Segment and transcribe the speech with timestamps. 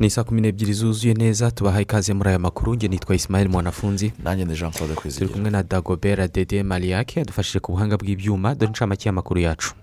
[0.00, 2.74] Ni saa kumi n'ebyiri zuzuye neza tubahaye ikaze muri aya makuru.
[2.74, 4.12] Nge nitwa isimayeli mwanafunzi.
[4.24, 8.54] Nanjye ni jean claude turi kwizigera kumwe na dagobera dede mariyake yadufashije ku buhanga bw'ibyuma.
[8.54, 9.74] Dore inshamake y'amakuru yacu.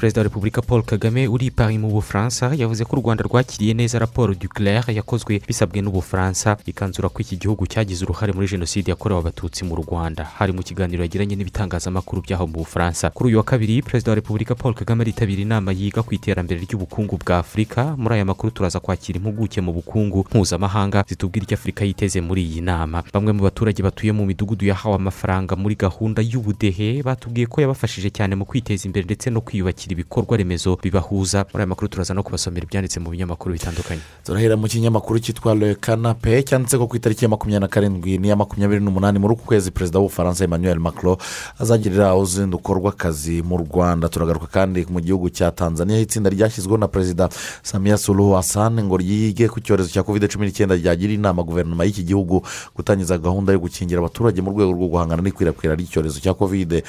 [0.00, 2.54] Perezida wa repubulika paul kagame uri i paris mu bufaransa.
[2.56, 7.66] Yavuze ko u rwanda rwakiriye neza raporo duclair yakozwe bisabwe n'ubufaransa ikanzura ko iki gihugu
[7.66, 10.24] cyagize uruhare muri jenoside yakorewe abatutsi mu rwanda.
[10.24, 13.10] Hari mu kiganiro yagiranye n'ibitangazamakuru by'aho mu bufaransa.
[13.10, 17.18] Kuri uyu wa kabiri perezida wa repubulika paul kagame aritabira inama yiga ku iterambere ry'ubukungu
[17.20, 22.20] bwa afurika muri aya makuru turaza kwakira impuguke mu bukungu mpuzamahanga zitubwira icyo afurika yiteze
[22.24, 23.02] muri iyi nama.
[23.12, 28.32] Bamwe mu baturage batuye mu midugudu yahawe amafaranga muri gahunda y'ubudehe batubwiye ko yabafashije cyane
[28.34, 31.44] mu kwiteza imbere ndetse no kwiyubakira ibikorwa remezo bibahuza.
[31.52, 34.00] Muri aya makuru turaza no kubasomera ibyanditse mu binyamakuru bitandukanye.
[34.24, 38.36] Turahera mu kinyamakuru cyitwa le kanape cyanditse ko ku itariki ya makumyabiri na karindwi n'iya
[38.36, 41.16] makumyabiri n'umunani muri uku kwezi perezida w'ubufaransa emmanuel macron
[41.58, 44.08] azagirira uruzinduko rw'akazi mu rwanda.
[44.08, 45.98] Turagaruka kandi mu gihugu cya tanzania.
[46.00, 47.28] Itsinda ryashyizweho na perezida
[47.62, 52.04] samiya suluhu hassan ngo ryige ku cyorezo cya covid cumi n'icyenda ryagira inama guverinoma y'iki
[52.04, 52.42] gihugu
[52.76, 56.82] gutangiza gahunda yo gukingira abaturage mu rwego rwo guhangana n'ikwirakwira ry'icyorezo cya covid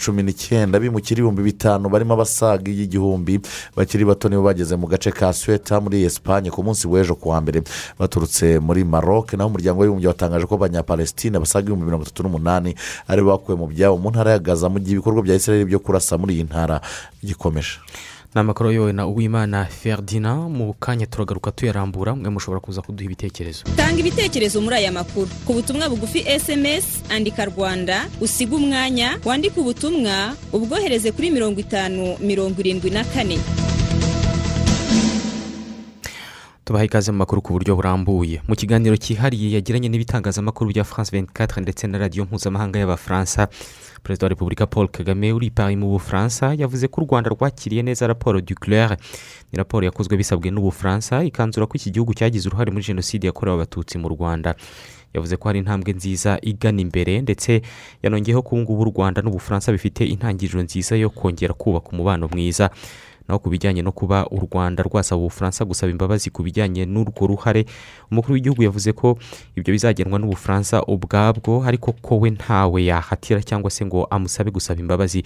[0.00, 0.78] cumi n'icyenda.
[0.80, 3.40] Bimukira ibihumbi bitanu barimo abasaga y'igihumbi
[3.76, 7.40] bakiri bato nibo bageze mu gace ka sweta muri esipanye ku munsi w'ejo ku wa
[7.40, 7.62] mbere.
[7.98, 12.76] Baturutse muri maroc naho umuryango w'abibumbye watangaje ko abanyapalesitine basaga ibihumbi mirongo itatu n'umunani
[13.08, 13.96] ari bakuwe mu byabo.
[13.98, 16.80] Mu ntara ya gaza mu gihe ibikorwa bya israel byo kurasa muri iyi ntara
[17.22, 17.80] bigikomeje
[18.34, 23.62] ni amakuru ayobowe na uwimana ferdinand mu kanya turagaruka tuyarambura mwe mushobora kuza kuduha ibitekerezo.
[23.76, 25.28] Tanga ibitekerezo muri aya makuru.
[25.46, 32.60] Ku butumwa bugufi sms andika rwanda usiga umwanya wandike ubutumwa ubwohereze kuri mirongo itanu mirongo
[32.60, 33.38] irindwi na kane.
[36.64, 38.40] Tubaha ikaze mu makuru ku buryo burambuye.
[38.48, 43.48] Mu kiganiro cyihariye yagiranye n'ibitangazamakuru bya france 24 ndetse na radiyo mpuzamahanga y'abafaransa.
[44.02, 47.82] Perezida wa repubulika paul kagame uri i paris mu bufaransa yavuze ko u rwanda rwakiriye
[47.82, 48.96] neza raporo duclair
[49.52, 53.98] ni raporo yakozwe bisabwe n'ubufaransa ikanzura ko iki gihugu cyagize uruhare muri jenoside yakorewe abatutsi
[53.98, 54.54] mu rwanda.
[55.14, 57.62] Yavuze ko hari intambwe nziza igana imbere ndetse
[58.02, 62.70] yanongeyeho ko ubu ngubu u rwanda n'ubufaransa bifite intangiriro nziza yo kongera kubaka umubano mwiza.
[63.28, 67.64] Naho ku bijyanye no kuba u rwanda rwasaba ubufaransa gusaba imbabazi ku bijyanye n'urwo ruhare.
[68.12, 69.16] Umukuru w'igihugu yavuze ko
[69.56, 75.24] ibyo bizagenwa n'ubufaransa ubwabwo ariko ko we ntawe yahatira cyangwa se ngo amusabe gusaba imbabazi.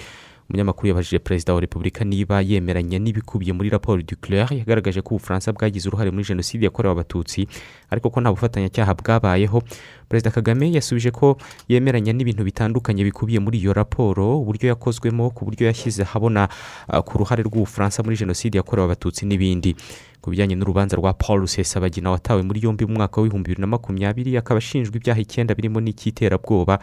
[0.49, 5.89] Umunyamakuru yabajije perezida wa repubulika niba yemeranya n'ibikubiye muri raporo duclair yagaragaje ko ubufaransa bwagize
[5.89, 7.45] uruhare muri jenoside yakorewe abatutsi
[7.91, 9.63] ariko ko nta bufatanyacyaha bwabayeho.
[10.09, 11.37] Perezida kagame yasubije ko
[11.69, 16.49] yemeranya n'ibintu bitandukanye bikubiye muri iyo raporo uburyo yakozwemo ku buryo yashyize ahabona
[16.89, 19.77] ah, ku ruhare rw'ubufaransa muri jenoside yakorewe abatutsi n'ibindi.
[20.25, 24.33] Ku bijyanye n'urubanza rwa paul rusesabagina watawe muri yombi mu mwaka w'ibihumbi bibiri na makumyabiri
[24.41, 26.81] akaba ashinjwa ibyaha icyenda birimo n'icy'iterabwoba.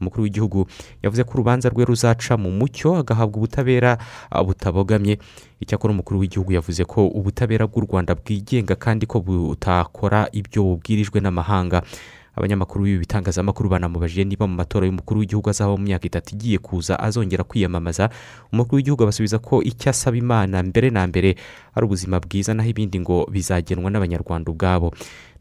[0.00, 0.66] Umukuru w'igihugu
[1.02, 3.98] yavuze ko urubanza rwe ruzaca mu mucyo agahabwa ubutabera
[4.30, 5.18] ah, butabogamye.
[5.60, 11.82] Icyakora umukuru w'igihugu yavuze ko ubutabera bw'u rwanda bwigenga kandi ko butakora ibyo bubwirijwe n'amahanga.
[12.38, 16.94] Abanyamakuru b'ibi bitangazamakuru banamubajije niba mu matora y'umukuru w'igihugu azaba mu myaka itatu igiye kuza
[16.94, 18.10] azongera kwiyamamaza.
[18.54, 21.34] Umukuru w'igihugu abasubiza ko icyo asaba imana mbere na mbere
[21.74, 24.94] ari ubuzima bwiza naho ibindi ngo bizagenwa n'abanyarwanda ubwabo.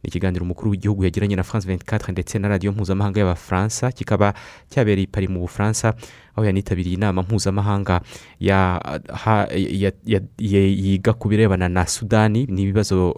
[0.03, 4.33] Ni ikiganiro umukuru w'igihugu yagiranye na france 24 ndetse na radiyo mpuzamahanga y'abafaransa kikaba
[4.69, 5.93] cyabereye i paris mu bufaransa
[6.35, 8.01] aho yanitabiriye inama mpuzamahanga
[10.37, 13.13] yiga ku birebana na sudani n'ibibazo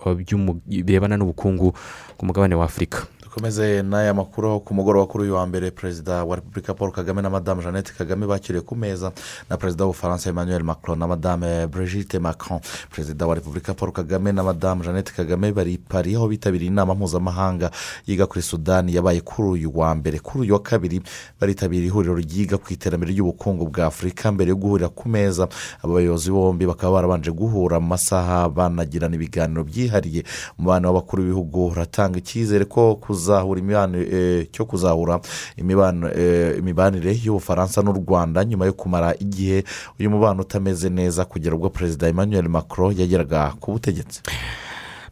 [0.65, 1.73] birebana n'ubukungu
[2.17, 3.07] ku mugabane wa afurika
[3.39, 7.29] dukomeze n'aya makuru ku mugoroba kuri uyu wa mbere perezida wa repubulika paul kagame na
[7.29, 9.11] madamu jeannette kagame bakiriwe ku meza
[9.49, 12.59] na perezida w'ubufaransa emmanuel macron na madame brigitte macron.
[12.91, 16.95] Perezida wa repubulika paul kagame na madamu jeannette kagame bari i paris aho bitabiriye inama
[16.95, 17.71] mpuzamahanga
[18.07, 20.19] yiga kuri sudani yabaye kuri uyu wa mbere.
[20.19, 21.01] Kuri uyu wa kabiri
[21.39, 25.47] baritabiriye ihuriro ryiga ku iterambere ry'ubukungu bwa afurika mbere yo guhurira ku meza.
[25.83, 30.23] Aba bayobozi bombi bakaba barabanje guhura mu masaha banagirana ibiganiro byihariye.
[30.59, 32.95] Umubano w'abakuru b'ibihugu uratanga icyizere ko
[33.29, 35.19] kuzahura eh, cyo kuzahura
[35.57, 39.63] eh, imibanire y'ubufaransa n'u rwanda nyuma yo kumara igihe
[39.99, 44.21] uyu mubano utameze neza kugera ubwo perezida emmanuel macron yageraga ku butegetsi.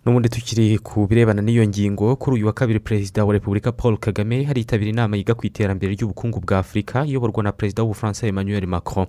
[0.05, 4.43] N'ubundi tukiri ku birebana n'iyo ngingo kuri uyu wa kabiri perezida wa repubulika paul kagame
[4.43, 9.05] haritabira inama yiga ku iterambere ry'ubukungu bwa afurika iyoborwa na perezida w'ubufaransa emmanuel macron.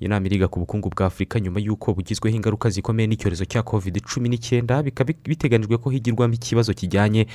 [0.00, 4.00] Iyi nama iriga ku bukungu bwa afurika nyuma y'uko bugizweho ingaruka zikomeye n'icyorezo cya covid
[4.04, 7.26] cumi n'icyenda bikaba biteganyijwe ko higirwamo ikibazo kijyanye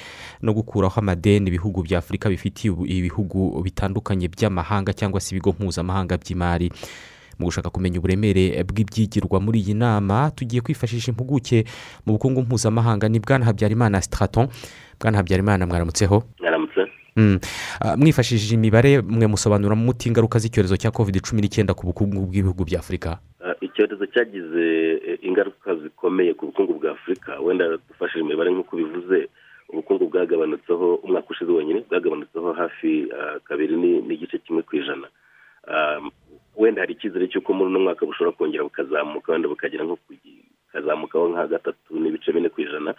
[0.41, 6.69] no gukuraho amadeni ibihugu bya afurika bifitiye ibihugu bitandukanye by'amahanga cyangwa se ibigo mpuzamahanga by'imari.
[7.39, 11.65] Mu gushaka kumenya uburemere bw'ibyigirwa muri iyi nama tugiye kwifashisha impuguke
[12.05, 14.47] mu bukungu mpuzamahanga ni bwana habyarimana sitaraton
[15.01, 16.81] bwana habyarimana mwaramutseho mwaramutse.
[17.97, 22.79] Mwifashishije imibare mwe musobanura muti ingaruka z'icyorezo cya covid cumi n'icyenda ku bukungu bw'ibihugu bya
[22.79, 23.19] afurika?
[23.61, 24.65] Icyorezo cyagize
[25.21, 27.39] ingaruka zikomeye ku bukungu bwa afurika.
[27.39, 29.27] Wenda dufashije imibare nk'uko bivuze
[29.69, 33.07] ubukungu bwagabanutseho umwaka ushize wenyine bwagabanutseho hafi
[33.43, 35.07] kabiri n'igice kimwe ku ijana.
[36.57, 41.47] Wenda hari icyizere cy'uko muri uno mwaka bushobora kongera bukazamuka wenda bukagera nko bukazamukaho nka
[41.47, 42.91] gatatu n'ibice bine ku ijana.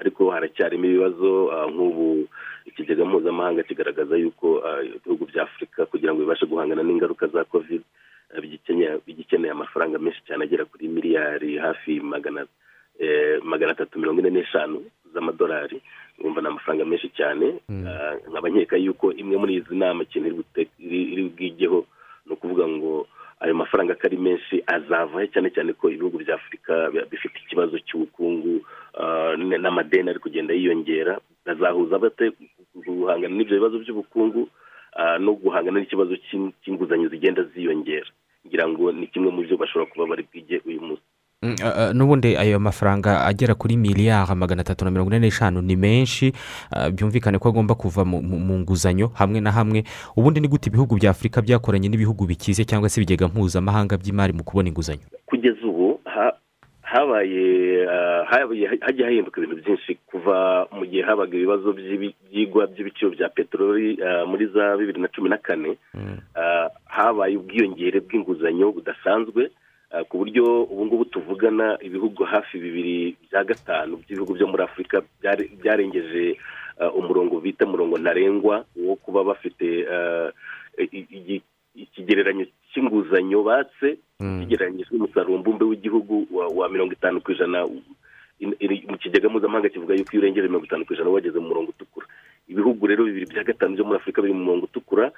[0.00, 2.28] Ariko haracyarimo ibibazo nk'ubu
[2.70, 4.62] ikigega mpuzamahanga kigaragaza yuko
[4.96, 7.82] ibihugu bya afurika kugira ngo bibashe guhangana n'ingaruka za covid
[9.06, 14.84] bigikeneye amafaranga menshi cyane agera kuri miliyari hafi magana atatu mirongo ine n'eshanu
[15.14, 15.82] z'amadolari.
[16.20, 17.58] Urumva ni amafaranga menshi cyane.
[18.30, 20.44] Nkaba nkeka yuko imwe muri izi nama ikintu
[20.78, 21.86] iri bwigeho
[22.26, 23.06] ni ukuvuga ngo
[23.40, 28.60] ayo mafaranga ko ari menshi azavaho cyane cyane ko ibihugu bya afurika bifite ikibazo cy'ubukungu
[29.58, 31.18] n'amadeni ari kugenda yiyongera.
[31.46, 32.30] Azahuza bate?
[32.94, 34.48] Guhangana n'ibyo bibazo by'ubukungu
[35.20, 36.16] no guhangana n'ikibazo
[36.64, 38.06] cy'inguzanyo zigenda ziyongera.
[38.46, 41.02] Ngira ngo ni kimwe mu byo bashobora kuba bari bwige uyu munsi.
[41.94, 46.32] N'ubundi ayo mafaranga agera kuri miliyari magana atatu na mirongo ine n'eshanu ni menshi.
[46.92, 49.84] Byumvikane ko agomba kuva mu nguzanyo hamwe na hamwe.
[50.16, 54.44] Ubundi ni gute ibihugu bya afurika byakoranye n'ibihugu bikize cyangwa se ibigega mpuzamahanga by'imari mu
[54.44, 55.00] kubona inguzanyo?
[55.26, 55.64] Kugeza
[56.92, 57.86] habaye
[58.82, 64.76] hagiye hahinduka ibintu byinshi kuva mu gihe habaga ibibazo by'ibyigwa by'ibiciro bya peteroli muri za
[64.76, 65.78] bibiri na cumi na kane.
[66.90, 69.50] Habaye ubwiyongere bw'inguzanyo budasanzwe
[70.08, 75.02] ku buryo ubu ngubu tuvugana ibihugu hafi bibiri bya gatanu by'ibihugu byo muri afurika
[75.62, 76.38] byarengeje
[76.98, 79.66] umurongo bita umurongo ntarengwa wo kuba bafite
[81.74, 83.98] ikigereranyo cy'inguzanyo batse.
[84.20, 87.64] Kigereranyije n'umusaruro mbumbe w'igihugu wa mirongo itanu ku ijana
[88.88, 92.06] mu kigega mpuzamahanga kivuga yuko iyo urengeje mirongo itanu ku ijana wageze mu murongo utukura.
[92.48, 95.12] Ibihugu rero bibiri bya gatanu byo muri afurika biri mu murongo utukura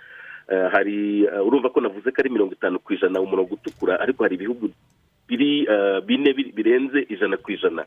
[0.74, 4.70] hari urumva ko navuze ko ari mirongo itanu ku ijana umurongo utukura ariko hari ibihugu
[5.30, 5.66] biri
[6.06, 7.86] bine birenze ijana ku ijana.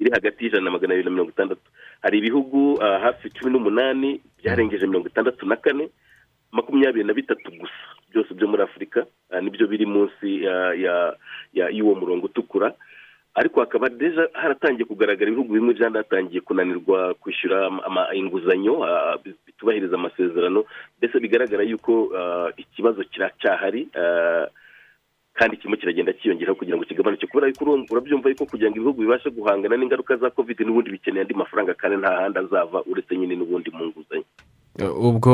[0.00, 1.62] Biri hagati y'ijana na magana abiri na mirongo itandatu.
[2.02, 5.88] Hari ibihugu hafi cumi n'umunani byarengeje mirongo itandatu na kane
[6.52, 7.80] makumyabiri na bitatu gusa.
[8.12, 9.06] Byose byo muri afurika
[9.42, 10.44] ni byo biri munsi
[11.52, 12.74] y'uwo murongo utukura.
[13.34, 17.70] Ariko hakaba deja haratangiye kugaragara ibihugu bimwe byanatangiye kunanirwa kwishyura
[18.14, 18.84] inguzanyo
[19.46, 20.64] bitubahiriza amasezerano.
[20.98, 22.12] Mbese bigaragara yuko
[22.56, 23.88] ikibazo kiracyahari
[25.32, 27.24] kandi kirimo kiragenda cyiyongeraho kugira ngo kigabanuke.
[27.26, 31.32] Kubera yuko urabyumva yuko kugira ngo ibihugu bibashe guhangana n'ingaruka za covid n'ubundi bikeneye andi
[31.34, 34.28] mafaranga kandi nta handi azava uretse nyine n'ubundi mu nguzanyo.
[34.80, 35.32] Ubwo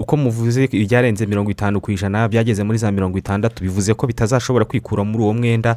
[0.00, 4.64] uko muvuze ibyarenze mirongo itanu ku ijana byageze muri za mirongo itandatu bivuze ko bitazashobora
[4.64, 5.76] kwikura muri uwo mwenda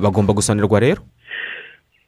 [0.00, 1.00] bagomba gusonerwa rero?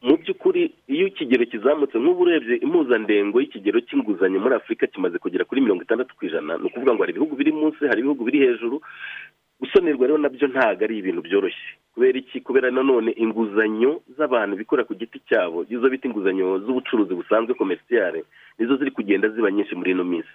[0.04, 5.60] Mu by'ukuri iyo ikigero kizamutse nk'ubu urebye impuzandengo y'ikigero cy'inguzanyo muri afurika kimaze kugera kuri
[5.60, 6.56] mirongo itandatu ku ijana.
[6.60, 8.80] Ni ukuvuga ngo hari ibihugu biri munsi hari ibihugu biri hejuru
[9.60, 11.68] gusonerwa rero na byo ntabwo ari ibintu byoroshye.
[11.94, 12.40] Kubera iki?
[12.40, 18.24] Kubera nanone inguzanyo z'abantu bikorera ku giti cyabo izo bita inguzanyo z'ubucuruzi busanzwe komerisiyare
[18.58, 20.34] nizo ziri kugenda ziba nyinshi muri ino minsi.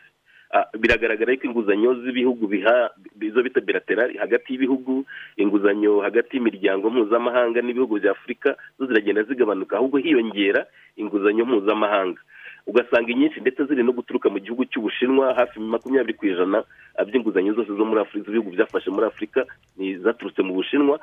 [0.80, 2.90] Biragaragara ko inguzanyo z'ibihugu biha
[3.22, 5.06] izo bita biraterari hagati y'ibihugu
[5.38, 9.78] inguzanyo hagati y'imiryango mpuzamahanga n'ibihugu bya afurika zo ziragenda zigabanuka.
[9.78, 10.66] Ahubwo hiyongera
[10.98, 12.22] inguzanyo mpuzamahanga.
[12.70, 16.62] Ugasanga inyinshi ndetse ziri no guturuka mu gihugu cy'ubushinwa hafi makumyabiri ku ijana
[17.08, 19.46] by'inguzanyo zose zo muri afurika z'ibihugu byafashe muri afurika
[19.78, 21.00] ni zaturutse mu bushinwa.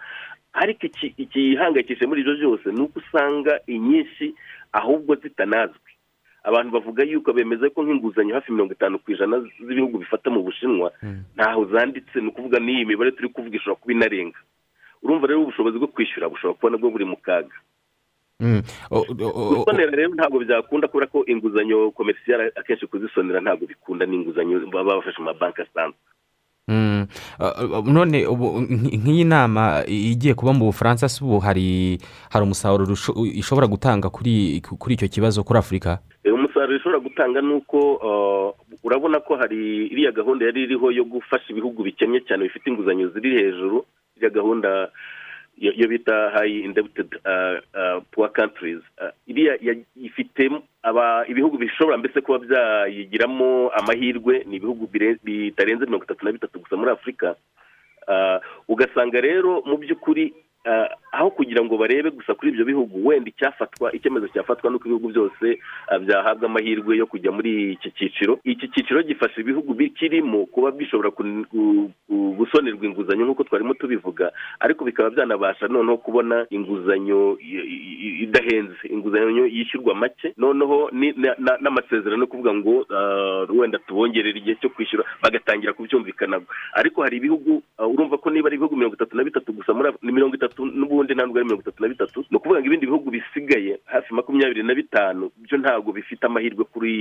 [0.54, 0.86] Ariko
[1.18, 4.34] ikihangayikishije muri ibyo byose ni uko usanga inyinshi
[4.72, 5.90] ahubwo zitanazwi.
[6.46, 10.92] Abantu bavuga yuko bemeza ko nk'inguzanyo hafi mirongo itanu ku ijana z'ibihugu bifata mu bushinwa
[11.34, 12.20] ntaho zanditse.
[12.22, 14.38] Ni ukuvuga n'iyi mibare turi kuvuga ishobora kuba inarenga
[15.02, 17.56] urumva rero ubushobozi bwo kwishyura bushobora kuba nabwo buri mu kaga.
[18.40, 25.18] Gusonera rero ntabwo byakunda kubera ko inguzanyo komerisiyare akenshi kuzisonera ntabwo bikunda n'inguzanyo baba bafashe
[25.18, 25.98] mu mabanki asanzwe.
[27.86, 28.18] None
[28.98, 31.98] nk'iyi nama igiye kuba mu bufaransa si ubu hari
[32.30, 32.92] hari umusaruro
[33.32, 35.98] ishobora gutanga kuri kuri icyo kibazo kuri afurika?
[36.26, 37.78] Umusaruro ishobora gutanga ni uko
[38.82, 43.30] urabona ko hari iriya gahunda yari iriho yo gufasha ibihugu bikennye cyane bifite inguzanyo ziri
[43.38, 43.86] hejuru.
[44.16, 44.90] Iriya gahunda
[45.56, 47.16] iyo bita hayi indebutedi
[48.10, 48.84] puwa kantirizi
[49.26, 50.50] iriya ya- ifite
[51.28, 54.86] ibihugu bishobora mbese kuba byayigiramo amahirwe ni ibihugu
[55.24, 57.36] bitarenze mirongo itatu na bitatu gusa muri afurika
[58.08, 60.30] Ah, ugasanga rero mu by'ukuri
[61.12, 65.58] aho kugira ngo barebe gusa kuri ibyo bihugu wenda icyafatwa icyemezo cyafatwa n'uko ibihugu byose
[65.88, 68.38] ah, byahabwa amahirwe yo kujya muri iki cyiciro.
[68.44, 71.10] Iki cyiciro gifasha ibihugu bikirimo kuba bishobora
[72.38, 77.38] gusonerwa inguzanyo nk'uko twarimo tubivuga ariko bikaba byanabasha noneho kubona inguzanyo
[78.24, 80.34] idahenze inguzanyo yishyurwa make.
[80.36, 80.90] Noneho
[81.60, 86.40] n'amasezerano yo kuvuga ngo ah, wenda tubongerere igihe cyo kwishyura bagatangira kubyumvikana
[86.74, 90.34] ariko hari ibihugu urumva ko niba ari ibihugu mirongo itatu na bitatu gusa muri mirongo
[90.36, 94.14] itatu n'ubundi ntabwo ari mirongo itatu na bitatu ni ukuvuga ngo ibindi bihugu bisigaye hafi
[94.14, 96.92] makumyabiri na bitanu byo ntabwo bifite amahirwe kuri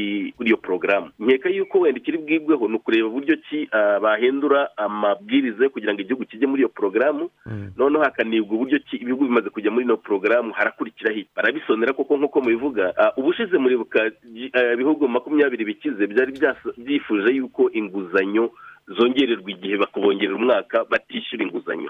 [0.45, 5.69] iyo porogaramu nkeka yuko wenda ikiri bwibweho ni ukureba uburyo ki ah, bahindura amabwiriza yo
[5.69, 7.29] kugira ngo igihugu kijye muri iyo porogaramu
[7.77, 12.41] noneho hakanibwa uburyo ki ibihugu bimaze kujya muri ino porogaramu harakurikiraho iki barabisonera koko nk'uko
[12.41, 12.93] mubivuga.
[12.97, 14.11] Ah, ubushize muribuka
[14.53, 16.31] ah, ibihugu makumyabiri bikize byari
[16.77, 18.51] byifuje yuko inguzanyo
[18.87, 21.89] zongererwa igihe bakabongerera umwaka batishyura inguzanyo.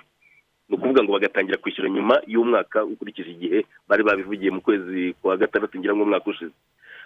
[0.69, 5.77] Ni ukuvuga ngo bagatangira kwishyura nyuma y'umwaka ukurikije igihe bari babivugiye mu kwezi kwa gatandatu
[5.79, 6.53] ngira ngo umwaka ushize.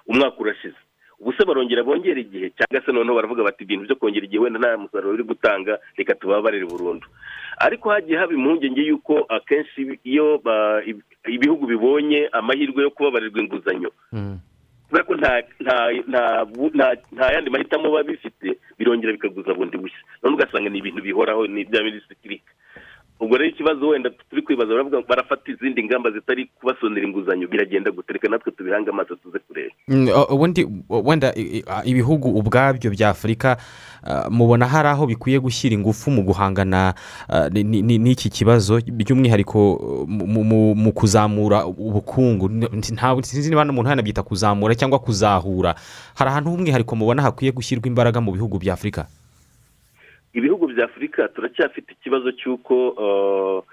[0.07, 0.79] Umwaka urashize.
[1.19, 4.59] Ubu se barongera bongera igihe cyangwa se noneho baravuga bati ibintu byo kongera igihe wenda
[4.59, 7.07] nta musaruro biri gutanga reka tubabarire burundu.
[7.59, 10.39] Ariko hagiye haba impungenge y'uko akenshi iyo
[11.27, 13.91] ibihugu bibonye amahirwe yo kubabarirwa inguzanyo
[14.89, 15.13] kubera ko
[17.11, 19.99] nta yandi mahitamo biba bifite birongera bikaguza bundi bushya.
[20.23, 22.41] None ugasanga ni ibintu bihoraho ni bya minisitiri.
[23.19, 28.27] Ubwo rero ikibazo wenda turi kwibaza baravuga barafata izindi ngamba zitari kubasonera inguzanyo biragenda gutereka
[28.29, 29.73] natwe tubihange amaso tuze kureba.
[29.87, 31.33] Mm, ubundi wenda
[31.85, 33.57] ibihugu ubwabyo bya afurika
[34.29, 36.93] mubona hari aho bikwiye gushyira ingufu mu guhangana
[37.51, 38.79] ni- ni- ni- n'iki kibazo?
[38.87, 39.59] By'umwihariko
[40.07, 42.49] mu- mu- mu kuzamura ubukungu.
[43.23, 45.75] Sinzi niba umuntu yanabyita kuzamura cyangwa kuzahura.
[46.15, 49.07] Hari ahantu h'umwihariko mubona hakwiye gushyirwa imbaraga mu bihugu bya afurika
[50.33, 53.63] ibihugu bya afurika turacyafite ikibazo cy'uko uh,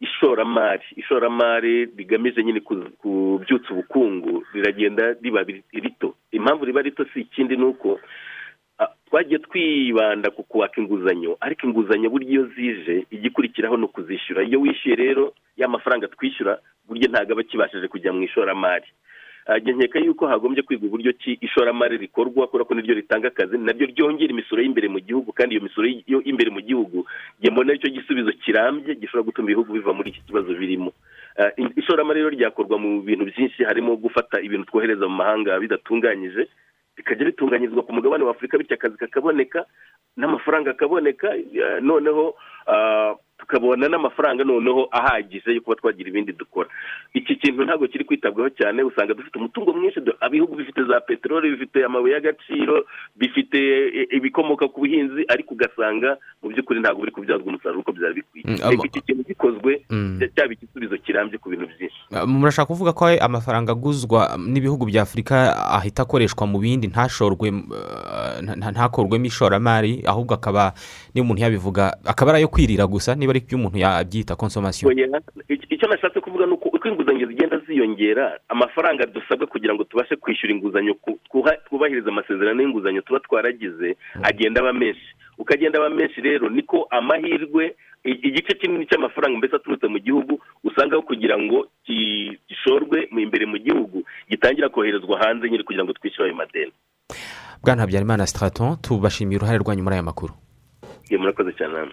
[0.00, 0.82] ishoramari.
[0.96, 6.14] Ishoramari rigamije nyine ku- kubyutsa ubukungu riragenda riba ri- rito.
[6.32, 8.00] Impamvu riba rito si ikindi ni uko
[8.78, 11.36] ah, twagiye twibanda ku kwaka inguzanyo.
[11.40, 14.42] Ariko inguzanyo burya iyo zije igikurikiraho ni ukuzishyura.
[14.42, 18.86] Iyo wishyuye rero ya mafaranga twishyura burya ntabwo aba akibashije kujya mu ishoramari.
[19.58, 24.30] Nkeka yuko hagombye kwiga uburyo ki ishoramari rikorwa kubera ko niryo ritanga akazi naryo ryongera
[24.30, 27.06] imisoro y'imbere mu gihugu kandi iyo misoro yo imbere mu gihugu
[27.50, 30.92] mbona ari cyo gisubizo kirambye gishobora gutuma ibihugu biva muri iki kibazo birimo.
[31.56, 36.46] I- ishoramari rero ryakorwa mu bintu byinshi harimo gufata ibintu twohereza mu mahanga bidatunganyije
[36.96, 39.64] bikajya bitunganyirizwa ku mugabane wa afurika bityo akazi kakaboneka
[40.16, 42.34] n'amafaranga akaboneka ah, noneho
[43.40, 46.68] tukabona n'amafaranga noneho ahagije yo kuba twagira ibindi dukora.
[47.14, 51.84] Iki kintu ntabwo kiri kwitabwaho cyane usanga dufite umutungo mwinshi ibihugu bifite za peteroli bifite
[51.84, 52.84] amabuye y'agaciro
[53.16, 58.14] bifite e, ibikomoka ku buhinzi ariko ugasanga mu by'ukuri ntabwo biri kubyazwa umusaruro uko byari
[58.14, 58.44] bikwiye.
[58.46, 60.18] Mm, reka iki kintu gikozwe Mm.
[60.20, 62.00] cya- cyaba igisubizo kirambye ku bintu byinshi.
[62.12, 68.38] Ah, murashaka kuvuga ko amafaranga aguzwa n'ibihugu bya afurika ahita akoreshwa mu bindi ntashorwe uh,
[68.44, 70.76] nta- nta- ntakorwemo ishoramari ahubwo akaba
[71.16, 74.92] niba umuntu yabivuga akaba ari ayo kwirira gusa niba ari byo umuntu yabyita konsomasiyo
[75.48, 80.94] icyo nashatse kuvuga ni uko inguzanyo zigenda ziyongera amafaranga dusabwa kugira ngo tubashe kwishyura inguzanyo
[81.66, 85.08] twubahirize amasezerano y'inguzanyo tuba twaragize agenda aba menshi.
[85.38, 87.74] Uko agenda aba menshi rero niko amahirwe
[88.04, 91.66] igice kinini cy'amafaranga mbese aturutse mu gihugu usangaho kugira ngo
[92.48, 96.72] gishorwe imbere mu gihugu gitangira koherezwa hanze nyine kugira ngo twishyure ayo madeni.
[97.64, 100.32] Bwana habyarimana sitaraton tubashimiye uruhare rwanyu muri aya makuru.
[101.10, 101.92] Murakoze cyane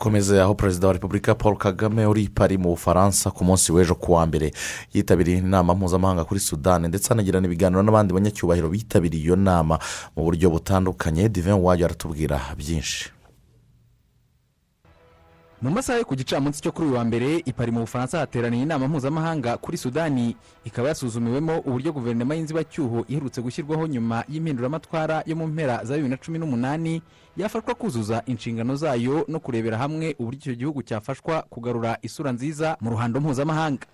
[0.00, 4.12] dukomeze aho perezida wa repubulika paul kagame uri pari mu bufaransa ku munsi w'ejo ku
[4.12, 4.52] wa mbere.
[4.94, 9.76] Yitabiriye inama mpuzamahanga kuri sudani ndetse anagirana ibiganiro n'abandi banyacyubahiro bitabiriye iyo nama
[10.16, 11.28] mu buryo butandukanye.
[11.28, 13.12] Divin wajya aratubwira byinshi.
[15.62, 18.88] Mu masaha yo ku gicamunsi cyo kuri uyu wa mbere ipari mu bufaransa hateraniye inama
[18.88, 20.36] mpuzamahanga kuri sudani.
[20.64, 26.16] Ikaba yasuzumiwemo uburyo guverinoma y'inzibacyuho iherutse gushyirwaho nyuma y'impinduramatwara yo mu mpera za bibiri na
[26.16, 27.02] cumi n'umunani
[27.36, 32.90] yafashwa kuzuza inshingano zayo no kurebera hamwe uburyo icyo gihugu cyafashwa kugarura isura nziza mu
[32.90, 33.86] ruhando mpuzamahanga.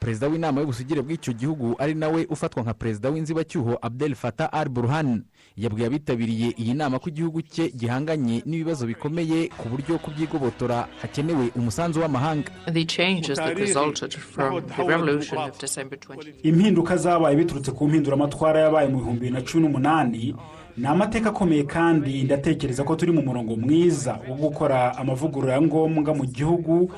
[0.00, 5.22] Perezida w'inama y'ubusugire bw'icyo gihugu ari nawe ufatwa nka perezida w'inzibacyuho abdel fatah al burhan
[5.56, 12.00] yabwiye abitabiriye iyi nama ko igihugu cye gihanganye n'ibibazo bikomeye ku buryo kubyigobotora hakenewe umusanzu
[12.00, 16.32] w'amahanga The changes that resulted from the revolution of December 20.
[16.42, 20.34] impinduka zabaye biturutse ku mpinduramatwara yabaye mu bihumbi bibiri na cumi n'umunani
[20.76, 26.14] ni amateka akomeye kandi ndatekereza ko turi mu murongo mwiza wo gukora amavugurura ya ngombwa
[26.14, 26.90] mu gihugu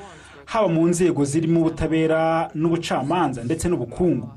[0.45, 4.29] haba mu nzego zirimo ubutabera n'ubucamanza ndetse n'ubukungu.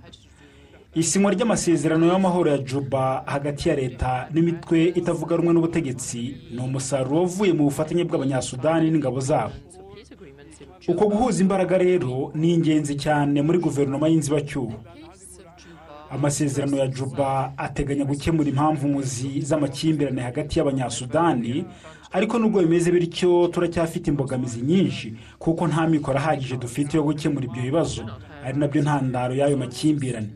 [0.95, 7.53] Isinywa ry'amasezerano y'amahoro ya juba hagati ya leta n'imitwe itavuga rumwe n'ubutegetsi ni umusaruro uvuye
[7.53, 9.53] mu bufatanye bw'abanyasudani n'ingabo zabo.
[10.89, 14.73] Uko guhuza imbaraga rero ni ingenzi cyane muri guverinoma y'inzibacyuho.
[16.11, 21.65] Amasezerano ya juba ateganya gukemura impamvu muzi z'amakimbirane hagati y'abanyasudani
[22.14, 27.62] ariko nubwo bimeze bityo turacyafite imbogamizi nyinshi kuko nta mikoro ahagije dufite yo gukemura ibyo
[27.62, 28.02] bibazo.
[28.44, 30.30] Ari na byo ntandaro y'ayo makimbirane.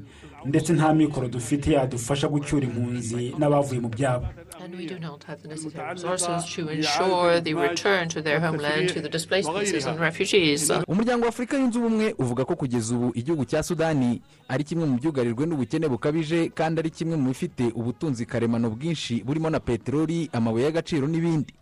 [0.44, 4.26] Ndetse nta mikoro dufite yadufasha gucyura impunzi n'abavuye mu byabo.
[4.60, 8.88] And we do not have the necessary resources to ensure the return to their homeland
[8.94, 10.70] to the displaced pieces and refugees.
[10.88, 14.96] umuryango wa afurika yunze ubumwe uvuga ko kugeza ubu igihugu cya sudani ari kimwe mu
[14.98, 20.64] byugarijwe n'ubukene bukabije kandi ari kimwe mu bifite ubutunzi karemano bwinshi burimo na peteroli amabuye
[20.64, 21.54] y'agaciro n'ibindi.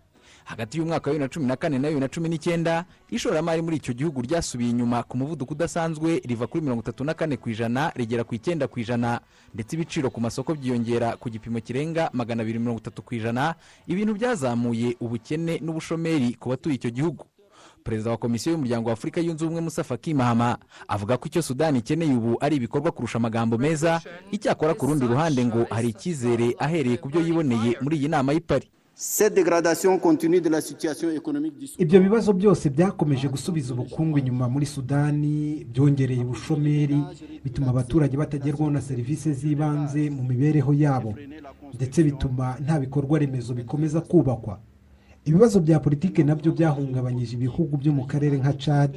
[0.47, 3.76] Hagati y'umwaka wa bibiri na cumi na kane na bibiri na cumi n'icyenda ishoramari muri
[3.76, 7.91] icyo gihugu ryasubiye inyuma ku muvuduko udasanzwe riva kuri mirongo itatu na kane ku ijana
[7.97, 9.21] rigera ku icyenda ku ijana.
[9.55, 13.55] Ndetse ibiciro ku masoko byiyongera ku gipimo kirenga magana abiri mirongo itatu ku ijana.
[13.87, 17.25] Ibintu byazamuye ubukene n'ubushomeri ku batuye icyo gihugu.
[17.85, 21.79] Perezida wa komisiyo y'umuryango wa afurika yunze ubumwe musa faki mahama avuga ko icyo sudani
[21.79, 24.00] ikeneye ubu ari ibikorwa kurusha amagambo meza.
[24.31, 28.41] Icyakora ku rundi ruhande ngo hari icyizere ahereye ku byo yiboneye muri iyi nama y'i
[31.79, 36.99] Ibyo bibazo byose byakomeje gusubiza ubukungu inyuma muri sudani byongereye ubushomeri
[37.45, 41.12] bituma abaturage batagerwaho na serivisi z'ibanze mu mibereho yabo
[41.75, 44.61] ndetse bituma nta bikorwa remezo bikomeza kubakwa.
[45.25, 48.93] Ibibazo bya politiki na byo byahungabanyije ibihugu byo mu karere nka cad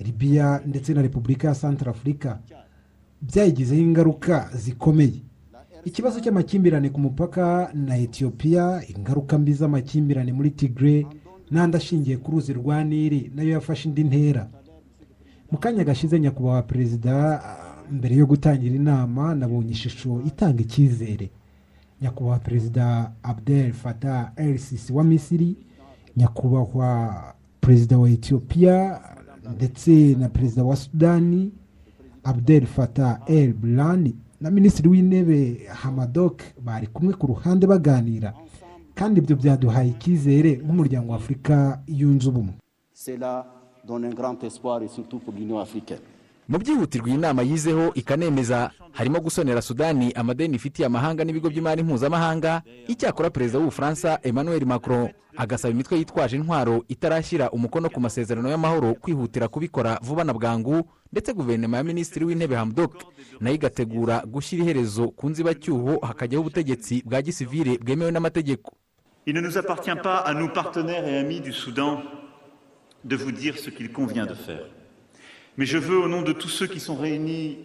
[0.00, 2.40] libiya ndetse na repubulika ya santarafurika
[3.22, 5.20] byayigizeho ingaruka zikomeye.
[5.84, 11.06] Ikibazo cy'amakimbirane ku mupaka na etiyopiya ingaruka mbi z'amakimbirane muri tigre
[11.50, 14.48] n'andi ashingiye ku ruzi rwa nili na yo yafashe indi ntera.
[15.50, 17.42] Mu kanya gashize nyakubahwa perezida
[17.90, 21.30] mbere yo gutangira inama nabonye ishusho itanga icyizere.
[22.02, 25.56] Nyakubahwa perezida abdel fatah el sisi wa misiri
[26.16, 26.88] nyakubahwa
[27.60, 29.00] perezida wa etiyopiya
[29.56, 31.52] ndetse na perezida wa sudani
[32.24, 35.38] abdel fatah el burani na minisitiri w'intebe
[35.82, 38.34] hamadok bari kumwe ku ruhande baganira
[38.94, 41.54] kandi ibyo byaduhaye icyizere nk'umuryango wa afurika
[41.86, 42.54] yunze ubumwe.
[46.52, 52.62] Mu byihutirwa iyi nama yizeho ikanemeza harimo gusonera sudani amadeni ifitiye amahanga n'ibigo by'imari mpuzamahanga
[52.92, 59.48] icyakora perezida w'ubufaransa emmanuel macron agasaba imitwe yitwaje intwaro itarashyira umukono ku masezerano y'amahoro kwihutira
[59.48, 62.92] kubikora vuba na bwangu ndetse guverinoma ya minisitiri w'intebe hamdok
[63.40, 68.72] na yo igategura gushyira iherezo ku nzibacyuho hakajyaho ubutegetsi bwa gisivire bwemewe n'amategeko
[69.26, 72.02] Il ne nous appartient pas à nos partenaires et amis du Soudan
[73.04, 74.66] de vous dire ce qu'il convient de faire.
[75.58, 77.58] Mais je veux, au nom de tous ceux qui sont réunis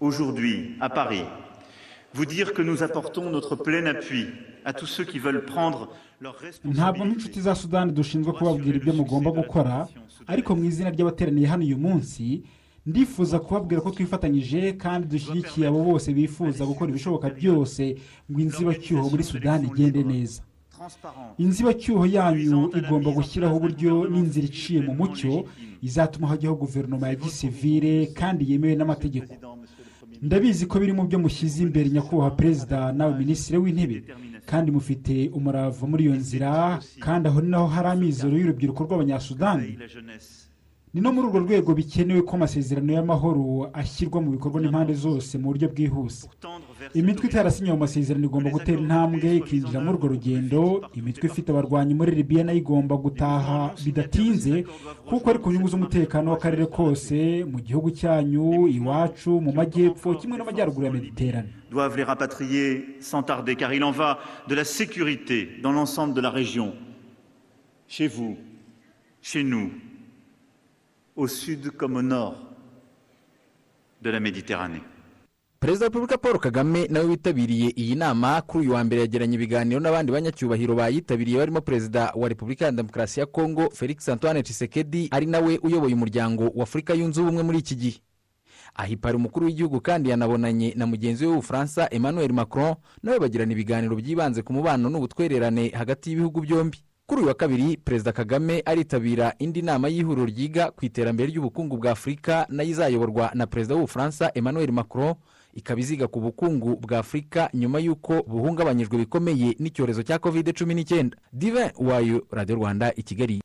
[0.00, 1.24] aujourd'hui à Paris,
[2.14, 4.26] vous dire que nous apportons notre plein appui
[4.64, 5.88] à tous ceux qui veulent prendre
[6.20, 9.88] leur ntabwo nk'inshuti za sudani dushinzwe kubabwira ibyo mugomba gukora
[10.26, 12.42] ariko mu izina ry'abateraniye hano uyu munsi
[12.86, 17.82] ndifuza kubabwira ko twifatanyije kandi dushyigikiye abo bose bifuza gukora ibishoboka byose
[18.30, 20.40] ngo inzibacyuho muri sudani igende neza.
[21.44, 25.32] Inzibacyuho yanyu igomba gushyiraho uburyo n'inzira iciye mu mucyo
[25.88, 29.32] izatuma hajyaho guverinoma ya gisivire kandi yemewe n'amategeko.
[30.26, 33.98] ndabizi ko biri mu byo mushyize imbere nyakubahwa perezida nawe minisitiri w'intebe.
[34.50, 36.50] kandi mufite umurava muri iyo nzira
[37.04, 39.68] kandi aho ni naho hari amizero y'urubyiruko rw'abanyasudani
[40.94, 45.50] ni no muri urwo rwego bikenewe ko amasezerano y'amahoro ashyirwa mu bikorwa n'impande zose mu
[45.50, 46.28] buryo bwihuse.
[46.94, 50.60] Imitwe itarasinye ayo masezerano igomba gutera intambwe ikinjira muri urwo rugendo?
[50.94, 54.64] Imitwe ifite abarwanyi muri libiya na yo igomba gutaha bidatinze
[55.08, 60.86] kuko ari ku nyungu z'umutekano w'akarere kose mu gihugu cyanyu iwacu mu majyepfo kimwe n'amajyaruguru
[60.86, 61.48] ya mediterane.
[61.74, 66.20] Doivent les rapatrier sans tarder, car il en va de la sécurité dans l'ensemble de
[66.20, 66.72] la région,
[67.88, 68.36] chez vous,
[69.20, 69.72] chez nous,
[71.16, 72.34] au sud comme au nord
[74.02, 74.82] de la Méditerranée.
[75.60, 78.42] perezida wa repubulika paul kagame nawe witabiriye iyi nama.
[78.42, 83.20] Kuri uyu wa mbere yagiranye ibiganiro n'abandi banyacyubahiro bayitabiriye barimo perezida wa repubulika ya demokarasi
[83.20, 87.74] ya kongo felix antoine tshisekedi ari nawe uyoboye umuryango wa afurika yunze ubumwe muri iki
[87.76, 88.00] gihe.
[88.74, 94.42] Ahipara umukuru w'igihugu kandi yanabonanye na mugenzi we w'ubufaransa emmanuel macron nawe bagirana ibiganiro byibanze
[94.42, 96.78] ku mubano n'ubutwererane hagati y'ibihugu byombi.
[97.06, 101.90] Kuri uyu wa kabiri perezida kagame aritabira indi nama y'ihuriro ryiga ku iterambere ry'ubukungu bwa
[101.92, 105.14] afurika na yo izayoborwa na perezida w'ubufaransa emmanuel macron
[105.54, 111.16] ikaba iziga ku bukungu bwa afurika nyuma y'uko buhungabanyijwe bikomeye n'icyorezo cya covid cumi n'icyenda
[111.32, 113.40] dive wayo radiyo rwanda i kigali.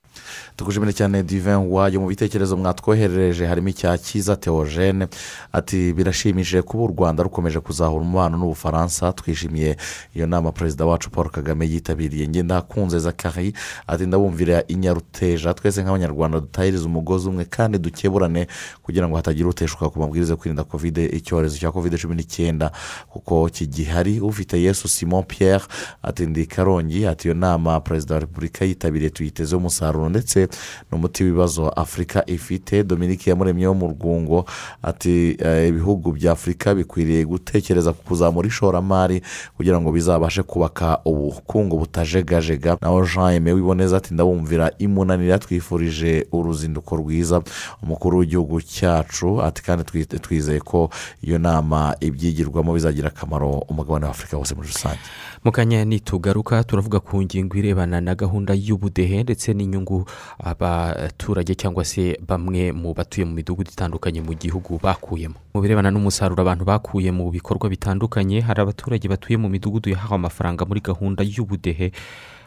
[0.55, 5.07] Tugushimire cyane divin wayo mu bitekerezo mwatwoherereje harimo icya cyiza teogene
[5.51, 9.13] ati birashimishije kuba u rwanda rukomeje kuzahura umubano n'ubufaransa.
[9.13, 9.77] Twishimiye
[10.15, 12.27] iyo nama perezida wacu paul kagame yitabiriye.
[12.27, 13.53] Ngenda hakunze zakari
[13.87, 18.47] ati ndabumvira inyaruteja twese nk'abanyarwanda dutahirize umugozi umwe kandi dukeburane
[18.83, 22.71] kugira ngo hatagira uteshuka ku mabwiriza yo kwirinda kovide icyorezo cya kovide cumi n'icyenda
[23.09, 25.63] kuko kigihari ufite yesu simon pierre
[26.03, 30.09] ati ndi karongi ati iyo nama perezida wa repubulika yitabiriye tuyitezeho umusaruro.
[30.09, 30.47] Ndetse
[30.91, 32.83] n'umuti w'ibibazo afurika ifite.
[32.83, 34.45] Dominique yamuremye wo mu rwungo
[34.83, 35.31] ati
[35.67, 39.21] ibihugu bya afurika bikwiriye gutekereza ku kuzamura ishoramari
[39.57, 42.77] kugira ngo bizabashe kubaka ubukungu butajegajega.
[42.81, 47.41] Naho jean eme wiboneza ati ndabumvira imunanira twifurije uruzinduko rwiza.
[47.83, 49.83] Umukuru w'igihugu cyacu ati kandi
[50.21, 50.89] twizeye ko
[51.21, 54.99] iyo nama ibyigirwamo bizagira akamaro umugabane wa afurika wose muri rusange.
[55.43, 60.05] Mu kanya nitugaruka turavuga ku ngingo irebana na gahunda y'ubudehe ndetse n'inyungu
[60.39, 65.35] abaturage cyangwa se bamwe mu batuye mu midugudu itandukanye mu gihugu bakuyemo.
[65.53, 70.65] Mu birebana n'umusaruro abantu bakuye mu bikorwa bitandukanye hari abaturage batuye mu midugudu yahawe amafaranga
[70.65, 71.91] muri gahunda y'ubudehe.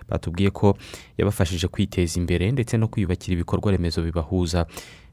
[0.08, 0.76] Batubwiye ko
[1.18, 4.66] yabafashije kwiteza imbere ndetse no kwiyubakira ibikorwa remezo bibahuza.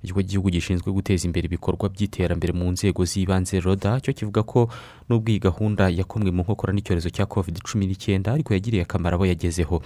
[0.04, 4.70] Ikigo cy'igihugu gishinzwe guteza imbere ibikorwa by'iterambere mu nzego z'ibanze roda cyo kivuga ko
[5.10, 9.26] n'ubwo iyi gahunda yakomwe mu nkokora n'icyorezo cya covid cumi n'icyenda ariko yagiriye akamaro abo
[9.28, 9.82] yagezeho.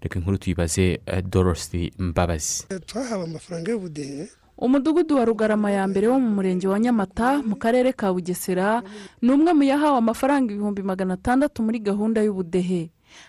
[0.00, 2.68] Reka inkuru tuyibaze dorothy mbabazi.
[2.86, 7.92] Twahawe amafaranga y'ubudehe umudugudu wa rugarama ya mbere wo mu murenge wa nyamata mu karere
[7.92, 8.80] ka bugesera
[9.20, 12.88] ni umwe mu yahawe amafaranga ibihumbi magana atandatu muri gahunda y'ubudehe.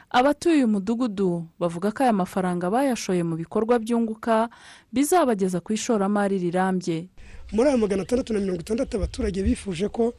[0.09, 4.49] Abatuye uyu mudugudu bavuga ko aya mafaranga bayashoye mu bikorwa byunguka
[4.93, 7.07] bizabageza ku ishoramari rirambye.
[7.51, 10.13] Muri aya magana atandatu na mirongo itandatu abaturage bifuje ko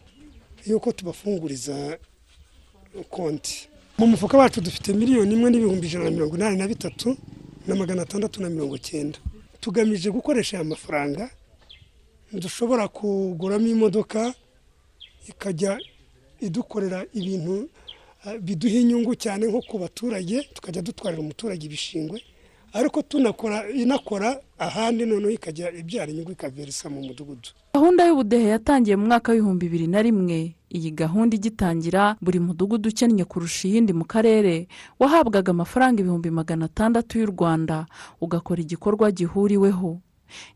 [0.66, 1.98] yuko tubafunguriza
[3.11, 3.68] konti.
[3.98, 7.16] Mu mufuka wacu dufite miliyoni imwe n'ibihumbi ijana na mirongo inani na bitatu
[7.66, 9.18] na magana atandatu na mirongo icyenda.
[9.61, 11.31] Tugamije gukoresha aya mafaranga
[12.33, 14.35] dushobora kuguramo imodoka
[15.28, 15.78] ikajya
[16.40, 17.68] idukorera ibintu
[18.40, 22.22] biduha inyungu cyane nko ku baturage tukajya dutwarira umuturage ibishingwe
[22.72, 27.48] ariko tunakora inakora ahandi noneho ikajya ibyara inyungu ikaverisa mu mudugudu.
[27.74, 30.54] Gahunda y'ubudehe yatangiye mu mwaka w'ibihumbi bibiri na rimwe.
[30.68, 34.68] Iyi gahunda igitangira buri mudugudu ukennye kurusha iyindi mu karere
[35.00, 37.87] wahabwaga amafaranga ibihumbi magana atandatu y'u rwanda.
[38.20, 40.00] Ugakora igikorwa gihuriweho.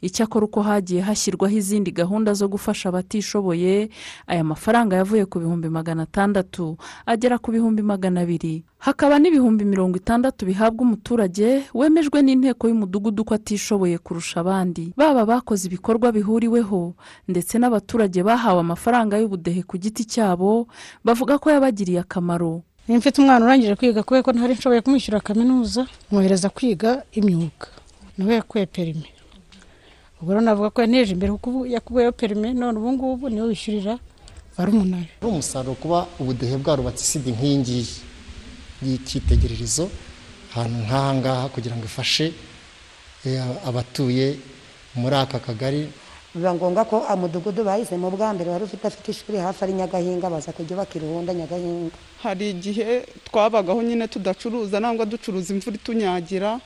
[0.01, 3.89] Icyakora uko hagiye hashyirwaho izindi gahunda zo gufasha abatishoboye
[4.27, 8.65] aya mafaranga yavuye ku bihumbi magana atandatu agera ku bihumbi magana abiri.
[8.83, 14.91] Hakaba n'ibihumbi mirongo itandatu bihabwa umuturage wemejwe n'inteko y'umudugudu ko atishoboye kurusha abandi.
[14.99, 16.95] Baba bakoze ibikorwa bihuriweho
[17.31, 20.67] ndetse n'abaturage bahawe amafaranga y'ubudehe ku giti cyabo
[21.07, 22.63] bavuga ko yabagiriye akamaro.
[22.89, 27.71] Mfite umwana urangije kwiga kubera ko ntari nshoboye kumwishyura kaminuza mwohereza kwiga imyuga.
[28.19, 29.07] Niwe yakuye perime
[30.23, 33.99] ubwo rero navuga ko yaneje imbere kuko yakuyeho perime none ubu ngubu ni we wishyurira
[34.57, 37.87] barumuna ari umusaruro kuba ubudehe bwarubatse isidi nk'iyi ngiyi
[38.87, 39.91] y'icyitegererezo
[40.55, 42.27] ahantu nk'aha ngaha kugira ngo ifashe
[43.67, 44.37] abatuye
[44.95, 45.89] muri aka kagari.
[46.35, 50.53] Biba ngombwa ko umudugudu bahisemo bwa mbere wari ufite afite ishuri hafi ari nyagahinga baza
[50.53, 51.93] kujya bakirunda nyagahinga.
[52.23, 56.61] Hari igihe twabagaho nyine tudacuruza nangwa ducuruza imvura itunyagira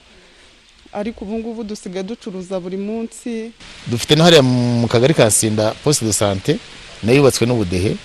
[0.92, 3.52] ariko ubu ngubu dusigaye ducuruza buri munsi.
[3.90, 6.58] Dufite no hariya mu kagari ka sinda posite de sante
[7.02, 7.96] na yo yubatswe n'ubudehe.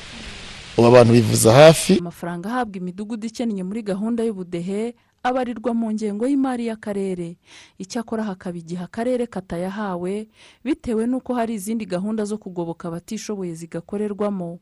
[0.77, 1.97] Ubu abantu bivuza hafi.
[1.99, 7.37] Amafaranga ahabwa imidugudu ikennye muri gahunda y'ubudehe abarirwa mu ngengo y'imari y'akarere.
[7.77, 10.27] Icyakora hakaba igihe akarere katayahawe
[10.65, 14.59] bitewe n'uko hari izindi gahunda zo kugoboka abatishoboye zigakorerwamo.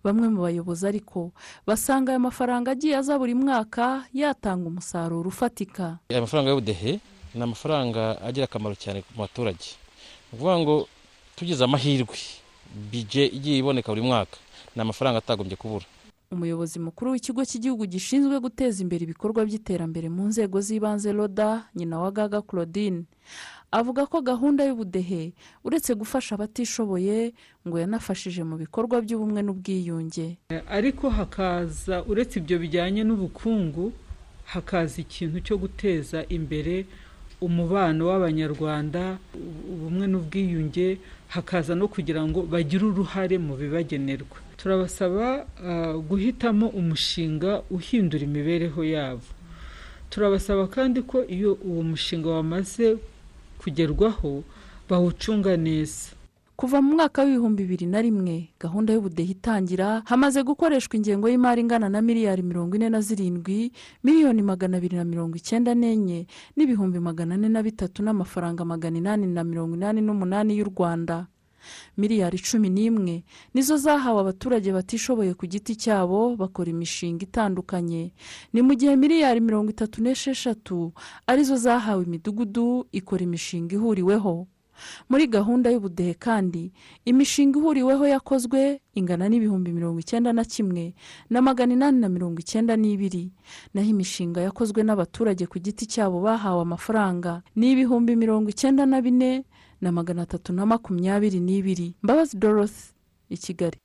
[0.00, 1.32] Bamwe mu bayobozi ariko
[1.66, 5.98] basanga aya mafaranga agiye aza buri mwaka yatanga umusaruro ufatika.
[6.08, 7.00] Aya mafaranga y'ubudehe
[7.34, 9.76] ni amafaranga agira akamaro cyane ku baturage.
[10.32, 10.74] Ni ukuvuga ngo
[11.36, 12.16] tugize amahirwe
[12.92, 14.36] bije igiye iboneka buri mwaka
[14.76, 15.84] ni amafaranga atagombye kubura.
[16.30, 22.10] Umuyobozi mukuru w'ikigo cy'igihugu gishinzwe guteza imbere ibikorwa by'iterambere mu nzego z'ibanze roda nyina wa
[22.12, 23.08] gaga claudine
[23.72, 25.32] avuga ko gahunda y'ubudehe
[25.64, 27.32] uretse gufasha abatishoboye
[27.64, 30.36] ngo yanafashije mu bikorwa by'ubumwe n'ubwiyunge.
[30.68, 33.92] Ariko hakaza uretse ibyo bijyanye n'ubukungu
[34.52, 36.84] hakaza ikintu cyo guteza imbere
[37.40, 39.18] umubano w'abanyarwanda
[39.72, 40.98] ubumwe n'ubwiyunge
[41.28, 44.38] hakaza no kugira ngo bagire uruhare mu bibagenerwa.
[44.58, 45.46] Turabasaba
[46.08, 49.28] guhitamo umushinga uhindura imibereho yabo.
[50.10, 52.96] Turabasaba kandi ko iyo uwo mushinga wamaze
[53.60, 54.42] kugerwaho
[54.88, 56.17] bawucunga neza.
[56.58, 61.86] Kuva mu mwaka w'ibihumbi bibiri na rimwe gahunda y'ubudehe itangira hamaze gukoreshwa ingengo y'imari ingana
[61.88, 63.70] na miliyari mirongo ine na zirindwi
[64.02, 66.26] miliyoni magana abiri na mirongo icyenda n'enye
[66.58, 71.26] n'ibihumbi magana ane na bitatu n'amafaranga magana inani na mirongo inani n'umunani y'u rwanda.
[71.96, 73.22] Miliyari cumi n'imwe
[73.54, 78.10] nizo zahawe abaturage batishoboye ku giti cyabo bakora imishinga itandukanye.
[78.52, 80.90] Ni mu gihe miliyari mirongo itatu n'esheshatu
[81.26, 84.46] ari zo zahawe imidugudu ikora imishinga ihuriweho.
[85.08, 86.72] Muri gahunda y'ubudehe kandi
[87.04, 90.94] imishinga ihuriweho yakozwe ingana n'ibihumbi mirongo icyenda na kimwe
[91.30, 93.32] na magana inani na mirongo icyenda n'ibiri.
[93.74, 99.44] Naho imishinga yakozwe n'abaturage ku giti cyabo bahawe amafaranga ni ibihumbi mirongo icyenda na bine
[99.80, 101.94] na magana atatu na makumyabiri n'ibiri.
[102.02, 102.92] Mbabazi dorothy
[103.30, 103.78] i kigali.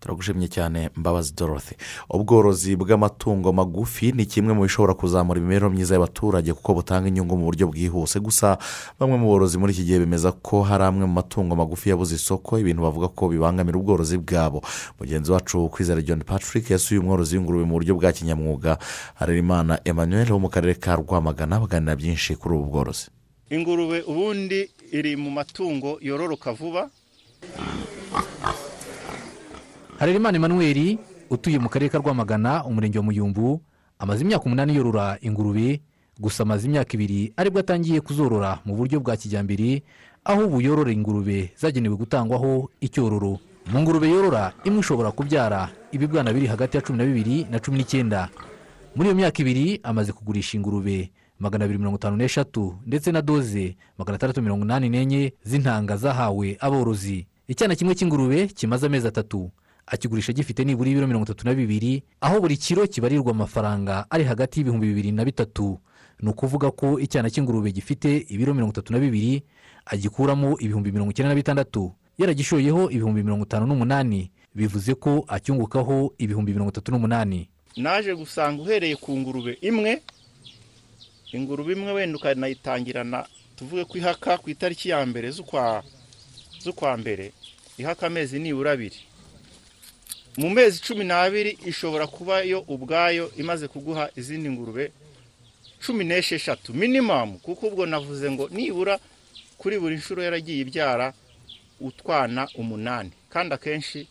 [0.00, 1.74] Turagushimye cyane mbabazi dorothy.
[2.10, 7.44] Ubworozi bw'amatungo magufi ni kimwe mu bishobora kuzamura imibereho myiza y'abaturage kuko butanga inyungu mu
[7.48, 8.20] buryo bwihuse.
[8.20, 8.58] Gusa
[9.00, 12.58] bamwe mu borozi muri iki gihe bemeza ko hari amwe mu matungo magufi yabuze isoko
[12.60, 14.62] ibintu bavuga ko bibangamira ubworozi bwabo.
[15.00, 18.78] Mugenzi wacu kwizera john patrick yasuye umworozi w'ingurube mu buryo bwa kinyamwuga.
[19.16, 23.08] Harerimana emmanuel wo mu karere ka rwamagana baganira byinshi kuri ubu bworozi.
[23.50, 26.90] Ingurube ubundi iri mu matungo yororoka vuba.
[29.98, 30.98] Harerimana emmanuel
[31.30, 33.60] utuye mu karere ka rwamagana umurenge wa muyumbu
[33.98, 35.80] amaze imyaka umunani yorora ingurube
[36.20, 39.82] gusa amaze imyaka ibiri ari bwo atangiye kuzorora mu buryo bwa kijyambere
[40.24, 43.38] aho ubu yorora ingurube zagenewe gutangwaho icyororo
[43.72, 47.78] mu ngurube yorora imwe ishobora kubyara ibibwana biri hagati ya cumi na bibiri na cumi
[47.78, 48.28] n'icyenda.
[48.96, 53.76] Muri iyo myaka ibiri amaze kugurisha ingurube magana abiri mirongo itanu n'eshatu ndetse na doze
[53.98, 57.26] magana atandatu mirongo inani n'enye z'intanga zahawe aborozi.
[57.48, 59.50] Icyana kimwe cy'ingurube kimaze amezi atatu.
[59.86, 64.60] Akigurisha gifite nibura ibiro mirongo itatu na bibiri aho buri kiro kibarirwa amafaranga ari hagati
[64.60, 65.78] y'ibihumbi bibiri na bitatu.
[66.20, 69.42] Ni ukuvuga ko icyana cy'ingurube gifite ibiro mirongo itatu na bibiri
[69.86, 71.92] agikuramo ibihumbi mirongo icyenda na bitandatu.
[72.18, 74.32] Yaragishoyeho ibihumbi mirongo itanu n'umunani.
[74.54, 77.48] Bivuze ko acyungukaho ibihumbi mirongo itatu n'umunani.
[77.76, 80.00] Naje gusanga uhereye ku ngurube imwe
[81.32, 87.32] ingurube imwe wenda ukanayitangirana tuvuge ko ihaka ku itariki ya mbere z'ukwa mbere
[87.78, 88.96] ihaka amezi nibura abiri.
[90.36, 94.92] Mu mezi cumi n'abiri ishobora kuba yo ubwayo imaze kuguha izindi ngurube
[95.86, 98.98] cumi n'esheshatu minimamu kuko ubwo navuze ngo nibura
[99.58, 101.12] kuri buri nshuro yaragiye ibyara
[101.80, 103.10] utwana umunani.
[103.28, 104.08] Kandi akenshi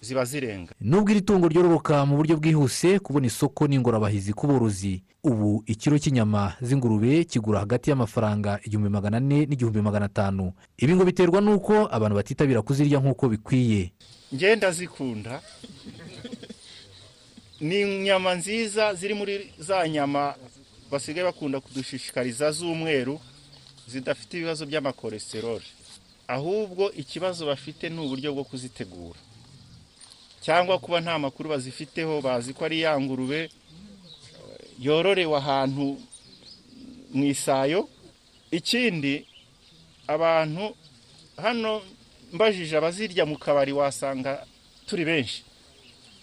[0.00, 0.72] ziba zirenga.
[0.80, 6.54] Nubwo iri tungo ryororoka mu buryo bwihuse kubona isoko n'ingorabahizi ku borozi ubu ikiro cy'inyama
[6.60, 10.52] z'ingurube kigura hagati y'amafaranga igihumbi magana ane n'igihumbi magana atanu.
[10.78, 13.92] Ibi ngo biterwa n'uko abantu batitabira kuzirya nk'uko bikwiye.
[14.34, 15.42] Ngenda zikunda
[17.60, 20.34] ni inyama nziza ziri muri za nyama
[20.90, 23.20] basigaye bakunda kudushishikariza z'umweru
[23.88, 25.64] zidafite ibibazo by'amakolesteroli
[26.28, 29.18] ahubwo ikibazo bafite ni uburyo bwo kuzitegura.
[30.40, 33.50] Cyangwa kuba nta makuru bazifiteho bazi ko ari ya ngurube
[34.80, 36.00] yororewe ahantu
[37.12, 37.88] mu isayo.
[38.50, 39.26] Ikindi
[40.08, 40.76] abantu
[41.36, 41.82] hano
[42.34, 44.42] mbajije abazirya mu kabari wasanga
[44.86, 45.42] turi benshi.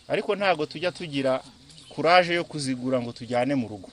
[0.08, 1.40] Ariko ntabwo tujya tugira
[1.90, 3.90] kuraje yo kuzigura ngo tujyane mu rugo.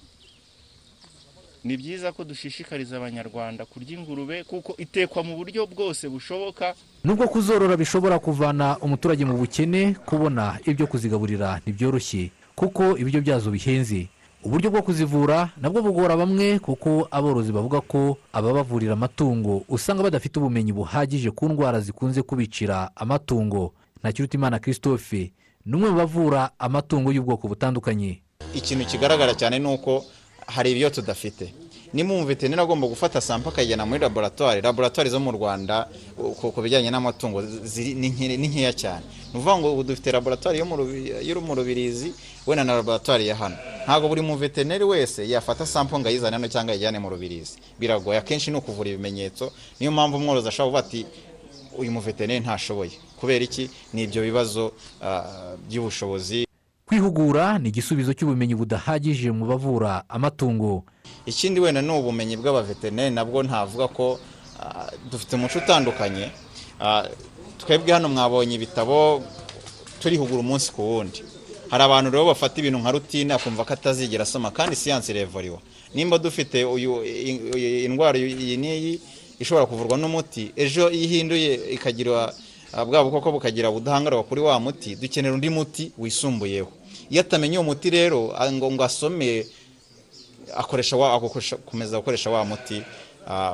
[1.64, 6.74] Ni byiza ko dushishikariza abanyarwanda kurya ingurube kuko itekwa mu buryo bwose bushoboka.
[7.04, 14.06] Nubwo kuzorora bishobora kuvana umuturage mu bukene kubona ibyo kuzigaburira ntibyoroshye kuko ibiryo byazo bihenze.
[14.44, 20.72] Uburyo bwo kuzivura nabwo bugora bamwe kuko aborozi bavuga ko ababavurira amatungo usanga badafite ubumenyi
[20.72, 23.72] buhagije ku ndwara zikunze kubicira amatungo.
[24.00, 25.32] Ntakirutimana christophe
[25.66, 28.22] ni umwe mu bavura amatungo y'ubwoko butandukanye.
[28.54, 30.04] Ikintu kigaragara cyane ni uko
[30.46, 31.52] hari ibyo tudafite.
[31.92, 35.88] Niba umuveterineri agomba gufata sampo akayijyana muri laboratwari laboratwari zo mu rwanda
[36.36, 39.02] ku bijyanye n'amatungo ni nkeya cyane.
[39.32, 40.58] Ni ukuvuga ngo dufite laboratwari
[41.26, 42.12] yo mu rubirizi
[42.48, 43.56] wenda na laboratwari ya hano.
[43.84, 48.18] Ntabwo buri muveterineri wese yafata sampo ngo ayizane hano cyangwa ayijyane mu rubirizi biragoye.
[48.18, 49.52] Akenshi ni ukuvura ibimenyetso.
[49.80, 51.06] Niyo mpamvu umworozi ashobora kuvuga ati
[51.78, 52.90] uyu muveterineri ntashoboye.
[53.20, 53.70] Kubera iki?
[53.92, 54.72] Ni ibyo bibazo
[55.68, 56.46] by'ubushobozi.
[56.88, 60.84] Kwihugura ni igisubizo cy'ubumenyi budahagije mu bavura amatungo.
[61.26, 64.18] Ikindi wenda ni ubumenyi bw'abaveterineri nabwo ntavuga ko
[65.10, 66.30] dufite umuco utandukanye.
[67.58, 69.22] Twebwe hano mwabonye ibitabo
[70.00, 71.20] turihugura umunsi ku wundi.
[71.70, 75.58] Hari abantu rero bafata ibintu nka rutine akumva ko atazigera asoma kandi siyansi irevuriwa
[75.94, 76.64] nimba dufite
[77.86, 79.00] indwara iyi n'iyi
[79.40, 82.32] ishobora kuvurwa n'umuti ejo iyo ihinduye ikagira
[82.86, 86.68] bwa bukoko bukagira ubudahangarwa kuri wa muti dukenera undi muti wisumbuyeho.
[87.10, 89.46] Iyo atamenya uwo muti rero ngo ngo asome
[90.56, 92.84] akoresha akomeza gukoresha wa muti ah,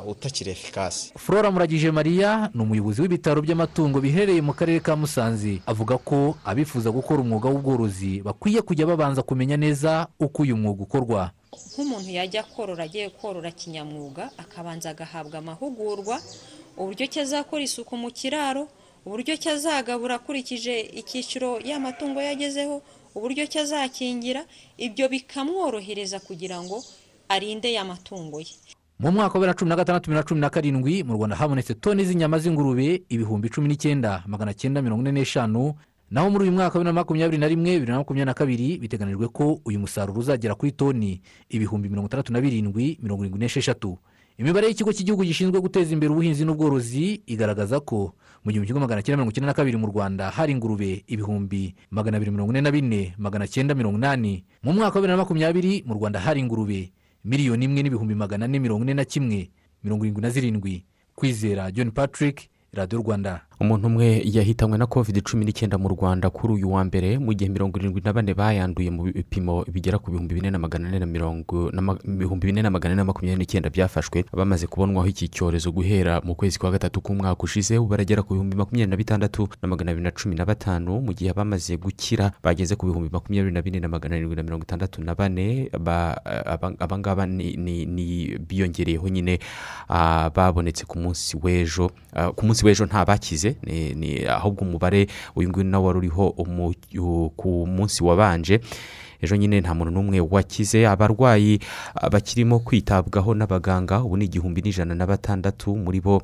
[0.07, 5.59] utakiri efikasi flora muragije mariya ni umuyobozi w'ibitaro by'amatungo biherereye mu karere ka musanze.
[5.67, 11.31] Avuga ko abifuza gukora umwuga w'ubworozi bakwiye kujya babanza kumenya neza uko uyu mwuga ukorwa.
[11.75, 16.21] Nk'umuntu yajya korora agiye korora kinyamwuga akabanza agahabwa amahugurwa
[16.77, 18.67] uburyo ki azakora isuku mu kiraro
[19.07, 22.83] uburyo ki azagabura akurikije icyiciro y'amatungo yagezeho
[23.15, 24.43] uburyo ki azakingira
[24.79, 26.83] ibyo bikamworohereza kugira ngo
[27.29, 28.55] arinde ya matungo ye.
[28.99, 31.37] Mu mwaka wa bibiri na cumi na gatandatu bibiri na cumi na karindwi mu rwanda
[31.37, 35.75] habonetse toni z'inyama z'ingurube ibihumbi cumi n'icyenda magana cyenda mirongo ine n'eshanu.
[36.11, 38.79] Naho muri uyu mwaka wa bibiri na makumyabiri na rimwe bibiri na makumyabiri na kabiri
[38.79, 43.99] biteganijwe ko uyu musaruro uzagera kuri toni ibihumbi mirongo itandatu na birindwi mirongo irindwi n'esheshatu.
[44.39, 49.17] Imibare y'ikigo cy'igihugu gishinzwe guteza imbere ubuhinzi n'ubworozi igaragaza ko mu gihumbi kimwe magana cyenda
[49.23, 53.15] mirongo icyenda na kabiri mu rwanda hari ingurube ibihumbi magana abiri mirongo ine na bine
[53.19, 54.45] magana cyenda mirongo inani.
[54.63, 56.93] Mu mwaka wa bibiri na makumyabiri mu rwanda hari ingurube
[57.25, 59.51] miliyoni imwe n'ibihumbi magana ane mirongo ine na kimwe
[59.85, 60.85] mirongo irindwi na zirindwi.
[61.15, 63.47] Kwizera john patrick radiyo rwanda.
[63.61, 67.47] Umuntu umwe yahitanywe na covid cumi n'icyenda mu rwanda kuri uyu wa mbere mu gihe
[67.51, 71.07] mirongo irindwi na bane bayanduye mu bipimo bigera ku bihumbi bine na magana ane na
[71.07, 71.71] mirongo
[72.05, 76.35] ibihumbi bine na magana ane na makumyabiri n'icyenda byafashwe bamaze kubonwaho iki cyorezo guhera mu
[76.35, 80.11] kwezi kwa gatatu k'umwaka ushize baragera ku bihumbi makumyabiri na bitandatu na magana abiri na
[80.11, 84.19] cumi na batanu mu gihe abamaze gukira bageze ku bihumbi makumyabiri na bine na magana
[84.19, 89.39] arindwi na mirongo itandatu na bane ba- aba- abangaba ni biyongereyeho nyine
[89.89, 93.44] ah, babonetse ku munsi w'ejo Ah, ku munsi w'ejo nta bakize.
[93.63, 96.31] Ni ahubwo umubare uyu nguyu nawe wari uriho
[97.37, 98.61] ku munsi wabanje.
[99.21, 100.87] Ejo nyine nta muntu n'umwe wakize.
[100.87, 101.59] Abarwayi
[101.95, 104.05] ah, bakirimo kwitabwaho n'abaganga.
[104.05, 106.23] Ubu ni igihumbi n'ijana na batandatu muri bo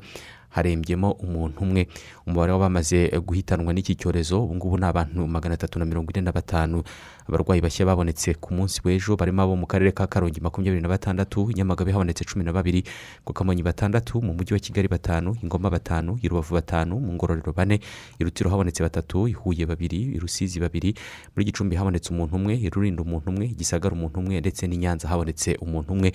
[0.51, 1.87] harembyemo umuntu umwe.
[2.27, 6.31] Umubare w'abamaze guhitanwa n'iki cyorezo ubu ngubu ni abantu magana atatu na mirongo ine na
[6.31, 6.83] batanu.
[7.27, 11.47] Abarwayi bashya babonetse ku munsi w'ejo barimo abo mu karere ka karongi makumyabiri na batandatu
[11.55, 12.83] nyamagabe habonetse cumi na babiri
[13.23, 17.53] ku kamonyi batandatu mu mujyi wa kigali batanu ingoma batanu i rubavu batanu mu ngororero
[17.53, 17.79] bane
[18.19, 20.91] i rutiro habonetse batatu i huye babiri i rusizi babiri
[21.35, 24.77] muri gicumbi habonetse umuntu umwe i rulindo umuntu umwe i gisagara umuntu umwe ndetse n'i
[24.77, 26.11] nyanza habonetse umuntu umwe.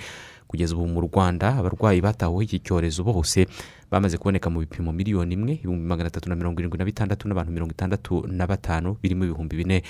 [0.46, 3.46] Kugeza ubu mu rwanda abarwayi batahuwe iki cyorezo bose
[3.90, 7.52] bamaze kuboneka mu bipimo miliyoni imwe ibihumbi magana atatu na mirongo irindwi na bitandatu n'abantu
[7.52, 9.82] mirongo itandatu na batanu birimo ibihumbi bine.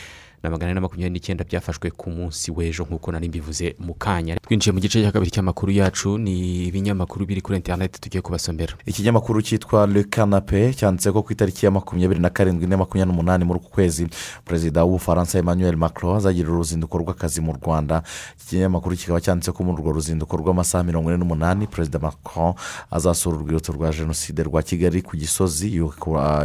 [0.43, 4.37] Na magana ane na makumyabiri n'icyenda byafashwe ku munsi w'ejo nk'uko nari mbivuze mu kanya.
[4.43, 8.75] Twinjiye mu gice cya kabiri cy'amakuru yacu ni ibinyamakuru biri kuri interineti tugiye kubasomera.
[8.87, 13.45] Ikinyamakuru cyitwa le canape cyanditse ko ku itariki ya makumyabiri na karindwi na makumyabiri n'umunani
[13.45, 14.07] muri uku kwezi
[14.45, 18.03] perezida w'ubufaransa emmanuel macron azagira uruzinduko rw'akazi mu rwanda.
[18.37, 22.55] Iki kinyamakuru kikaba cyanditse ko muri urwo ruzinduko rw'amasaha mirongo ine n'umunani perezida macron
[22.91, 25.93] azasura urwibutso rwa jenoside rwa kigali ku gisozi yu-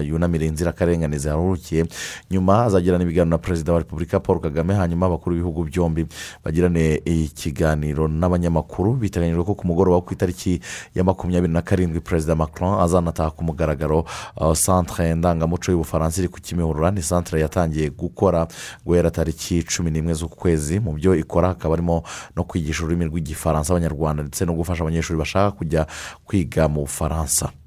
[0.03, 1.85] yunamira inzirakarengane ziharurukiye
[2.31, 6.05] nyuma azagirana ibiganiro na perezida wa repubulika paul kagame hanyuma abakuru b'ibihugu byombi
[6.45, 10.61] bagirane ikiganiro n'abanyamakuru biteganyijwe ko ku mugoroba ku itariki
[10.95, 14.05] ya makumyabiri na karindwi perezida macron azanataha ku mugaragaro
[14.37, 16.91] uh, centre ndangamuco y'ubufaransa iri ku kimihurura.
[16.91, 18.47] Ni centre yatangiye gukora
[18.85, 22.03] guhera tariki cumi n'imwe z'uku kwezi mu byo ikora hakaba harimo
[22.35, 25.87] no kwigisha ururimi rw'igifaransa abanyarwanda ndetse no gufasha abanyeshuri bashaka kujya
[26.25, 27.60] kwiga mu bufaransa.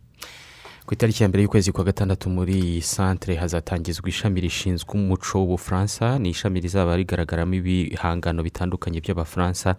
[0.86, 6.18] Ku itariki ya mbere y'ukwezi kwa gatandatu muri iyi santere hazatangizwa ishami rishinzwe umuco w'ubufaransa
[6.18, 9.76] ni ishami rizaba rigaragaramo ibihangano bitandukanye by'abafaransa.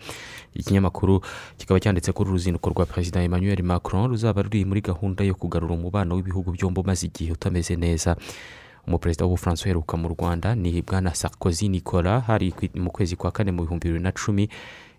[0.54, 1.22] Ikinyamakuru
[1.58, 5.74] kikaba cyanditse ko uru ruzinduko rwa perezida emmanuel macron ruzaba ruri muri gahunda yo kugarura
[5.78, 8.16] umubano w'ibihugu byombi umaze igihe utameze neza.
[8.88, 13.62] Umuperezida w'ubufaransa uheruka mu rwanda ni bwana sarkozy nicola hari mu kwezi kwa kane mu
[13.62, 14.50] bihumbi bibiri na cumi.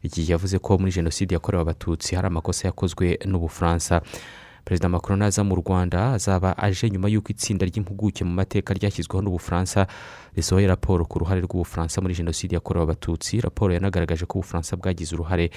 [0.07, 4.03] Igihe yavuze ko muri jenoside yakorewe abatutsi hari amakosa yakozwe n'ubufaransa
[4.67, 9.87] perezida macron naza mu rwanda azaba aje nyuma y'uko itsinda ry'impuguke mu mateka ryashyizweho n'ubufaransa
[10.35, 13.39] risohoye raporo ku ruhare rw'ubufaransa muri jenoside yakorewe abatutsi.
[13.41, 15.51] Raporo yanagaragaje ko ubufaransa bwagize uruhare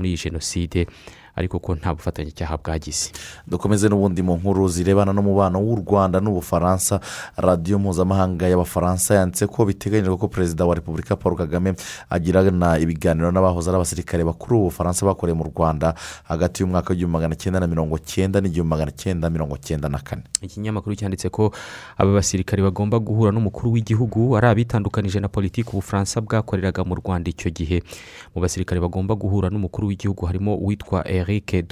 [0.00, 0.88] muri iyi jenoside
[1.36, 3.12] ariko ko nta bufatanyacyaha bwagize.
[3.46, 7.00] Dukomeze n'ubundi mu nkuru zirebana n'umubano w'u rwanda n'ubufaransa
[7.38, 11.74] radiyo mpuzamahanga y'abafaransa yanditse ko biteganyijwe ko perezida wa repubulika paul kagame
[12.10, 15.94] agirana ibiganiro n'abahoze ari abasirikare bakuru b'ubufaransa bakoreye mu rwanda
[16.26, 20.26] hagati y'umwaka w'igihumbi magana cyenda na mirongo cyenda n'igihumbi magana cyenda mirongo cyenda na kane.
[20.42, 21.54] Ikinyamakuru cyanditse ko
[21.96, 27.48] aba basirikare bagomba guhura n'umukuru w'igihugu ari abitandukanije na politiki ubufaransa bwakoreraga mu rwanda icyo
[27.54, 27.86] gihe.
[28.34, 31.64] Mu basirikare bagomba guhura n'umukuru w'igihugu harimo uwitwa eric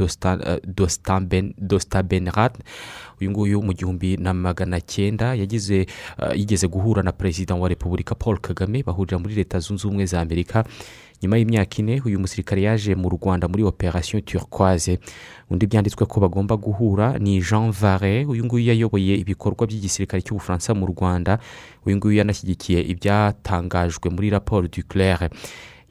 [1.58, 2.54] dostabenrat
[3.20, 5.86] uyu nguyu mu gihumbi na magana cyenda yagize
[6.18, 10.20] uh, yigeze guhura na perezida wa repubulika paul kagame bahurira muri leta zunze ubumwe za
[10.20, 10.64] amerika.
[11.22, 14.98] Nyuma y'imyaka ine uyu musirikare yaje mu rwanda muri operasiyo turquoise.
[15.50, 20.86] Undi byanditswe ko bagomba guhura ni jean vare uyu nguyu yayoboye ibikorwa by'igisirikare cy'ubufaransa mu
[20.86, 21.38] rwanda.
[21.86, 25.28] Uyu nguyu yanashyigikiye ibyatangajwe muri raporo du claire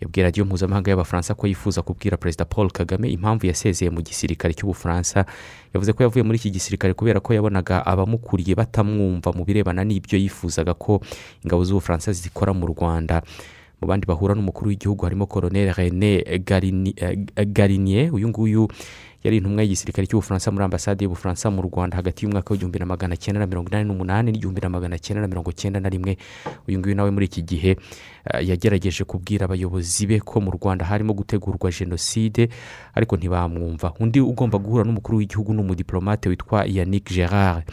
[0.02, 5.26] yabwiye radiyo mpuzamahanga y'abafaransa ko yifuza kubwira perezida paul kagame impamvu yasezeye mu gisirikare cy'ubufaransa.
[5.74, 10.74] Yavuze ko yavuye muri iki gisirikare kubera ko yabonaga abamukuriye batamwumva mu birebana n'ibyo yifuzaga
[10.78, 11.02] ko
[11.44, 13.22] ingabo z'ubufaransa zikora mu rwanda.
[13.82, 16.22] Mu bandi bahura n'umukuru w'igihugu harimo koroneri rene
[17.46, 18.68] garinier uyu nguyu
[19.28, 23.40] yari intumwa y'igisirikare cy'ubufaransa muri ambasade y'ubufaransa mu rwanda hagati y'umwaka w'igihumbi na magana cyenda
[23.44, 26.18] na mirongo inani n'umunani n'igihumbi na magana cyenda na mirongo cyenda na rimwe.
[26.68, 27.76] Uyu nguyu nawe muri iki gihe
[28.40, 32.48] yagerageje kubwira abayobozi be ko mu rwanda harimo gutegurwa jenoside
[32.96, 33.94] ariko ntibamwumva.
[34.00, 37.68] Undi ugomba guhura n'umukuru w'igihugu ni umudipolomate witwa yannick gerard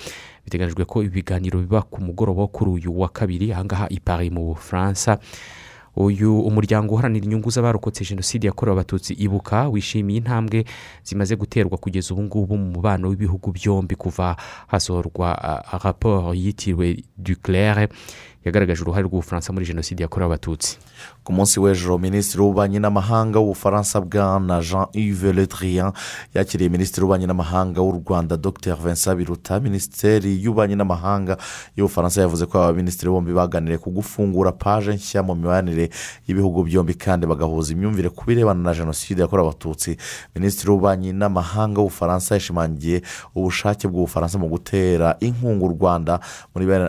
[0.44, 4.44] biteganyijwe ko ibiganiro biba ku mugoroba wo kuri uyu wa kabiri ahangaha i paris mu
[4.58, 5.18] bufaransa.
[5.96, 10.64] Uyu umuryango uharanira inyungu z'abarokotse jenoside yakorewe abatutsi ibuka wishimiye intambwe
[11.04, 14.36] zimaze guterwa kugeza ubu ngubu mu mubano w'ibihugu byombi kuva
[14.66, 15.38] hasohorwa
[15.84, 17.88] raporo yitiriwe duclaire
[18.44, 20.78] yagaragaje uruhare rw'ubufaransa muri jenoside yakorewe abatutsi.
[21.24, 25.92] Ku munsi w'ejo minisitiri w'ububanyi n'amahanga w'ubufaransa bwana jean yves le drian
[26.34, 28.76] yakiriye minisitiri w'ububanyi n'amahanga w'u rwanda dr.
[28.76, 29.60] Vincent biruta.
[29.60, 31.36] Minisiteri y'ububanyi n'amahanga
[31.76, 35.90] y'ubufaransa yavuze ko aba minisitiri bombi baganiriye ku gufungura paje nshya mu mibanire
[36.28, 39.96] y'ibihugu byombi kandi bagahuza imyumvire ku birebana na jenoside yakorewe abatutsi.
[40.36, 43.02] Minisitiri w'ububanyi n'amahanga w'ubufaransa yashimangiye
[43.34, 46.20] ubushake bw'ubufaransa mu gutera inkunga u rwanda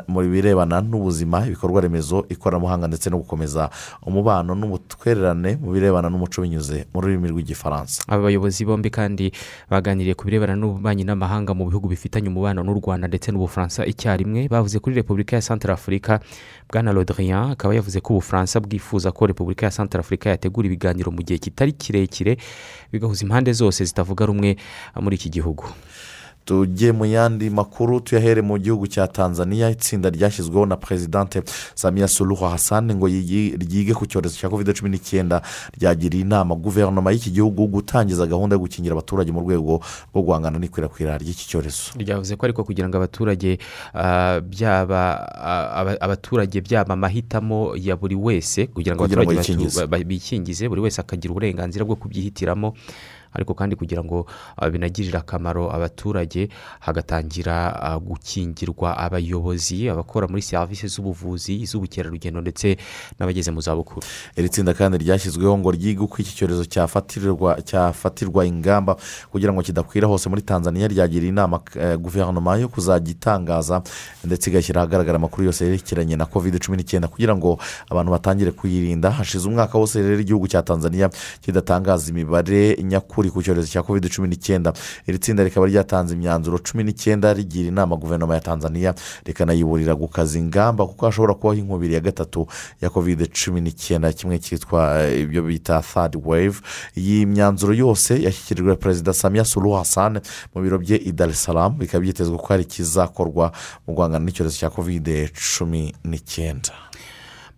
[0.07, 3.69] mu birebana n'ubuzima ibikorwa remezo ikoranabuhanga ndetse no gukomeza
[4.05, 8.03] umubano n'ubutwererane mu birebana n'umuco binyuze mu rurimi rw'igifaransa.
[8.07, 9.31] Aba bayobozi bombi kandi
[9.69, 13.85] baganiriye ku birebana n'ububanyi n'amahanga mu bihugu bifitanye umubano n'u rwanda ndetse n'ubufaransa.
[13.85, 16.19] Icyarimwe bavuze kuri repubulika ya santara afurika
[16.71, 21.21] bwana rodrian akaba yavuze ko ubufaransa bwifuza ko repubulika ya santara afurika yategura ibiganiro mu
[21.21, 22.37] gihe kitari kirekire
[22.91, 24.57] bigahuza impande zose zitavuga rumwe
[25.01, 25.65] muri iki gihugu.
[26.45, 29.69] Tujye mu yandi makuru tuyahere mu gihugu cya tanzania.
[29.69, 31.41] Itsinda ryashyizweho na perezidante
[31.75, 35.41] samiya suruhu hasani ngo ryige ku cyorezo cya covid cumi n'icyenda
[35.77, 39.81] ryagiriye inama guverinoma y'iki gihugu gutangiza gahunda yo gukingira abaturage mu rwego
[40.13, 41.97] rwo guhangana n'ikwirakwira ry'iki cyorezo.
[41.97, 43.57] Ryavuze ko ariko kugira ngo abaturage
[44.45, 45.01] byaba
[46.01, 51.95] abaturage byaba amahitamo ya buri wese kugira ngo abaturage bikingize buri wese akagira uburenganzira bwo
[51.95, 52.73] kubyihitiramo
[53.35, 54.25] ariko kandi kugira ngo
[54.71, 62.77] binagirire akamaro abaturage hagatangira gukingirwa abayobozi abakora muri serivisi z'ubuvuzi iz'ubukerarugendo ndetse
[63.19, 64.01] n'abageze mu zabukuru.
[64.37, 66.65] Iri tsinda kandi ryashyizweho ngo ryige uko iki cyorezo
[67.65, 68.95] cyafatirwa ingamba
[69.31, 71.59] kugira ngo kidakwira hose muri tanzania ryagiriye inama
[71.99, 73.81] guverinoma yo kuzajya itangaza
[74.23, 77.59] ndetse igashyira ahagaragara amakuru yose yerekeranye na covid cumi n'icyenda kugira ngo
[77.89, 79.11] abantu batangire kuyirinda.
[79.11, 81.09] Hashize umwaka wose rero igihugu cya tanzania
[81.41, 84.73] kidatangaza imibare nyakuri ku cyorezo cya covid cumi n'icyenda.
[85.07, 88.93] Iri tsinda rikaba ryatanze imyanzuro cumi n'icyenda rigira inama guverinoma ya tanzania
[89.25, 92.47] rikanayiburira gukaza ingamba kuko hashobora kubaho inkubiri ya gatatu
[92.81, 96.57] ya covid cumi n'icyenda kimwe cyitwa ibyo bita third wave.
[96.97, 100.21] Iyi myanzuro yose yashyikirijwe perezida samiya suru hasane
[100.55, 103.51] mu biro bye i dar es salaam bikaba byitezwe ko hari ikizakorwa
[103.87, 106.84] mu guhangana n'icyorezo cya covid cumi n'icyenda.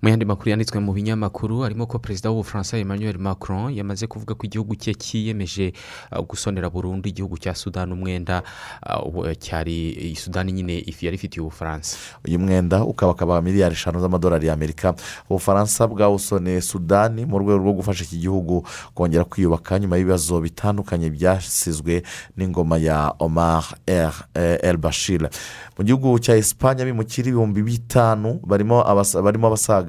[0.02, 4.45] Mu yandi makuru yanditswe mu binyamakuru harimo ko perezida w'ubufaransa emmanuel macron yamaze kuvuga ko
[4.45, 5.74] igihugu cye cyiyemeje
[6.30, 8.43] gusonera burundu igihugu cya sudani umwenda
[9.39, 11.98] cyari sudani nyine yari ifitiye ubufaransa.
[12.28, 14.93] Uyu mwenda ukaba akaba miliyari eshanu z'amadolari y'amerika
[15.30, 22.04] ubufaransa bwawusoneye sudani mu rwego rwo gufasha iki gihugu kongera kwiyubaka nyuma y'ibibazo bitandukanye byasizwe
[22.38, 23.66] n'ingoma ya omar
[24.62, 25.30] el bashir.
[25.78, 29.87] Mu gihugu cya esipanye bimukira ibihumbi bitanu barimo abasaga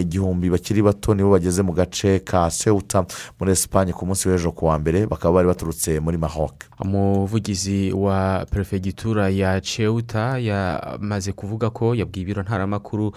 [0.00, 3.04] igihumbi bakiri bato nibo bageze mu gace ka sewuta
[3.40, 8.46] muri esipanye ku munsi w'ejo ku wa mbere bakaba bari baturutse muri mahoke umuvugizi wa
[8.50, 13.12] perefegitura ya ceuta yamaze kuvuga ko yabwiye ibiro ntaramakuru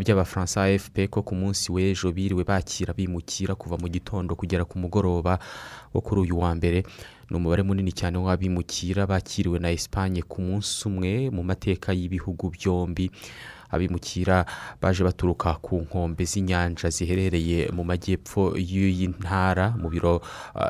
[0.00, 5.38] by'abafaransa afp ko ku munsi w'ejo biriwe bakira bimukira kuva mu gitondo kugera ku mugoroba
[5.94, 6.82] wo kuri uyu wa mbere.
[7.30, 13.10] Ni umubare munini cyane w'abimukira bakiriwe na esipanye ku munsi umwe mu mateka y'ibihugu byombi.
[13.74, 14.44] Abimukira
[14.82, 19.88] baje baturuka ku nkombe z'inyanja ziherereye mu majyepfo y'iyi ntara mu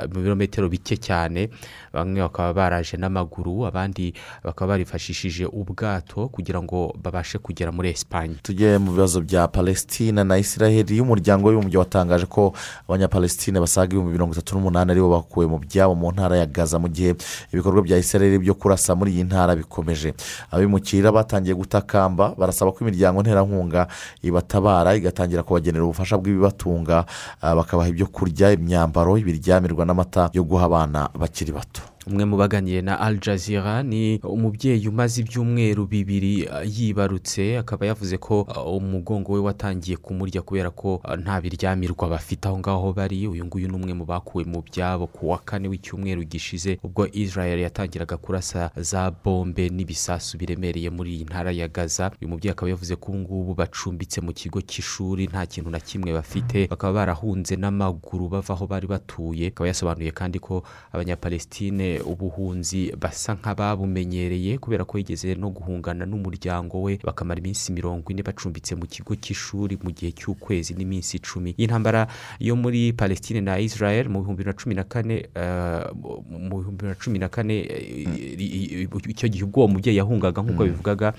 [0.08, 1.48] birometero bike cyane.
[1.92, 8.78] Bamwe bakaba baraje n'amaguru abandi bakaba barifashishije ubwato kugira ngo babashe kugera muri esipanye tujye
[8.78, 12.52] mu bibazo bya palestine na israheli y'umuryango w'abibumbye watangaje ko
[12.88, 16.78] abanyapalestine basaga ibihumbi mirongo itatu n'umunani ari bo bakuwe mu byabo mu ntara ya gaza
[16.78, 17.14] mu gihe
[17.52, 20.14] ibikorwa bya israheli byo kurasa muri iyi ntara bikomeje.
[20.50, 23.86] Abimukira batangiye gutakamba barasaba ko imiryango nterankunga
[24.22, 27.04] ibatabara igatangira kubagenera ubufasha bw'ibibatunga
[27.42, 31.82] bakabaha ibyo kurya imyambaro ibiryamirwa n'amata yo guha abana bakiri bato.
[32.06, 38.18] Umwe mu baganiye na al jazeera ni umubyeyi umaze ibyumweru bibiri uh, yibarutse akaba yavuze
[38.18, 42.46] ko uh, umugongo we watangiye kumurya kubera ko uh, nta biryamirwa bafite.
[42.48, 46.24] Aho ngaho bari uyu nguyu ni umwe mu bakuwe mu byabo ku wa kane w'icyumweru
[46.24, 52.10] gishize ubwo israel yatangiraga kurasa za bombe n'ibisasu biremereye muri iyi ntara ya gaza.
[52.20, 56.12] Uyu mubyeyi akaba yavuze ko ubu ngubu bacumbitse mu kigo cy'ishuri nta kintu na kimwe
[56.12, 56.68] bafite.
[56.68, 59.48] Bakaba barahunze n'amaguru bava aho bari batuye.
[59.48, 60.60] Akaba yasobanuye kandi ko
[60.92, 68.22] abanyapalestine ubuhunzi basa nk'ababumenyereye kubera ko yigeze no guhungana n'umuryango we bakamara iminsi mirongo ine
[68.22, 71.54] bacumbitse mu kigo cy'ishuri mu gihe cy'ukwezi n'iminsi icumi.
[71.58, 72.06] Y'intambara
[72.40, 75.84] yo muri palestine na israel mu bihumbi bibiri na cumi na kane eh,
[76.30, 80.64] mu bihumbi bibiri na cumi na kane eh, icyo gihe ubwo uwo mubyeyi yahungaga nk'uko
[80.64, 81.12] bivugaga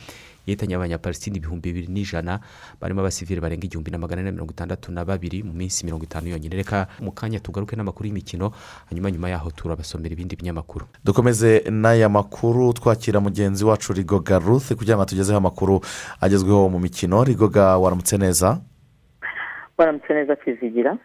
[0.47, 2.39] yahitanye abanyapalestine ibihumbi bibiri n'ijana
[2.81, 6.03] barimo abasivili barenga igihumbi na magana ane na mirongo itandatu na babiri mu minsi mirongo
[6.03, 6.55] itanu yonyine.
[6.55, 8.51] Reka mu kanya tugaruke n'amakuru y'imikino
[8.89, 10.85] hanyuma nyuma yaho turabasomera ibindi binyamakuru.
[11.05, 15.81] Dukomeze n'aya makuru twakira mugenzi wacu rigoga ruth kugira ngo atugezeho amakuru
[16.21, 17.23] agezweho mu mikino.
[17.23, 18.59] Rigoga waramutse neza?
[19.77, 20.97] Waramutse neza kwizigira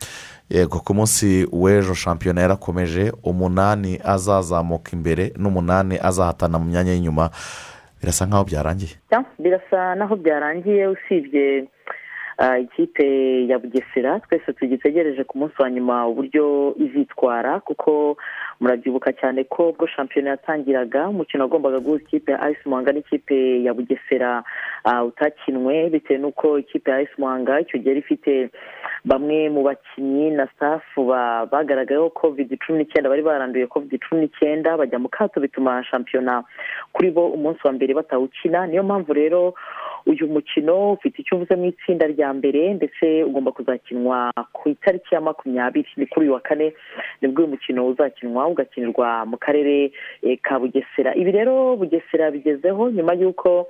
[0.50, 7.30] yego ku munsi w'ejo shampiyona yarakomeje umunani azazamuka imbere n'umunani azahatana mu myanya y'inyuma.
[8.00, 8.94] Birasa nkaho byarangiye.
[9.10, 11.64] Ya, birasa naho byarangiye usibye
[12.60, 13.04] ikipe
[13.48, 18.16] ya bugesera twese tugitegereje ku munsi wa nyuma uburyo izitwara kuko
[18.60, 23.74] murabyibuka cyane ko ubwo shampiyona yatangiraga umukino wagombaga guhuza ikipe ya ayisi muhanga n'ikipe ya
[23.74, 24.42] bugesera
[25.08, 28.48] utakinwe bitewe n'uko ikipe ya ayisi muhanga icyo gihe ifite
[29.04, 34.76] bamwe mu bakinnyi na stafu ba- bagaragayeho covid cumi n'icyenda bari baranduye covid cumi n'icyenda
[34.76, 36.42] bajya mu kato bituma shampiyona
[36.92, 38.66] kuri bo umunsi wa mbere batawukina.
[38.66, 39.54] Niyo mpamvu rero
[40.06, 45.20] uyu mukino ufite icyo uvuze mu itsinda rya mbere ndetse ugomba kuzakinwa ku itariki ya
[45.20, 46.72] makumyabiri ni kuri uyu wa kane
[47.20, 49.92] ni bwo uyu mukino uzakinwa ugakinirwa mu karere
[50.22, 51.14] eh, ka bugesera.
[51.14, 53.66] Ibi rero bugesera bigezeho nyuma y'uko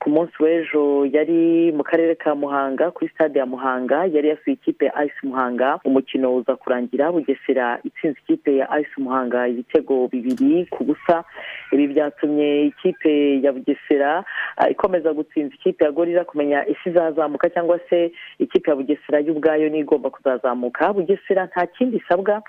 [0.00, 4.84] ku munsi w'ejo yari mu karere ka muhanga kuri stade ya muhanga yari yasuye ikipe
[4.86, 5.78] ya ayisi muhanga.
[5.84, 11.24] Umukino uza kurangira bugesera itsinze ikipe ya ayisi muhanga ibitego bibiri ku busa.
[11.72, 14.24] Ibi byatumye ikipe ya bugesera
[14.56, 19.32] ah, ikomeza gutsinda ikipe ya gorira kumenya isi izazamuka cyangwa se ikipe ya bugesera yo
[19.32, 20.92] ubwayo niyo igomba kuzazamuka.
[20.92, 22.42] Bugesera nta kindi isabwa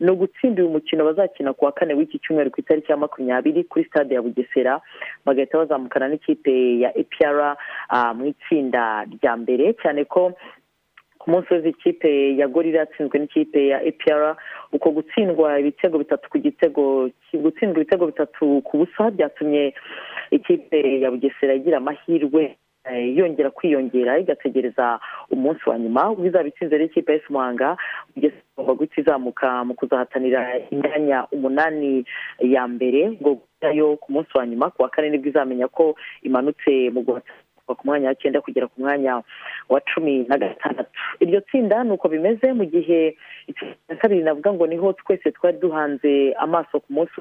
[0.00, 3.84] ni ugutsinda uyu mukino bazakina ku wa kane w'iki cyumweru ku itariki ya makumyabiri kuri
[3.84, 4.80] stade ya bugesera.
[5.26, 7.56] Bagahita bazamukana n'ikipe ya epr
[8.14, 9.74] mu itsinda rya mbere.
[9.82, 10.32] Cyane ko
[11.20, 12.10] ku munsi w'ejo ikipe
[12.40, 14.36] ya gorira yatsinzwe n'ikipe ya epr
[14.72, 16.82] uko gutsindwa ibitego bitatu ku gitego
[17.44, 19.74] gutsindwa ibitego bitatu ku busa byatumye
[20.30, 22.56] ikipe ya bugesera igira amahirwe
[22.88, 24.86] eh, yongera kwiyongera igategereza
[25.30, 27.76] umunsi wa nyuma ubwo itsinze rero ikipe ya muhanga
[28.14, 30.40] bugesera igomba guhita izamuka mu kuzahatanira
[30.70, 32.04] imyanya umunani
[32.40, 33.38] ya mbere ngo
[33.74, 37.49] yo ku munsi wa nyuma ku wa kane ni bwo izamenya ko imanutse mu guhatanira
[37.70, 39.22] kuva ku mwanya wa cyenda kugera ku mwanya
[39.68, 40.90] wa cumi na gatandatu.
[41.20, 43.14] Iryo tsinda ni uko bimeze mu gihe
[43.46, 47.20] itsinda kabiri navuga ngo ni ho twese twari duhanze amaso ku munsi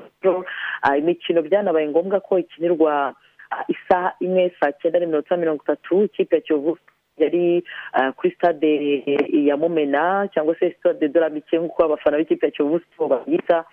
[0.82, 3.14] Ah, imikino byanabaye ngombwa ko ikinirwa
[3.52, 6.04] ah, isaha imwe saa cyenda n'iminota mirongo itatu.
[6.04, 6.78] Ikipe ya kiyovu
[7.18, 12.52] yari ah, kuri stade ya mumena cyangwa se stade de la nk'uko abafana b'ikipe ya
[12.52, 13.66] kiyovu siporo bayita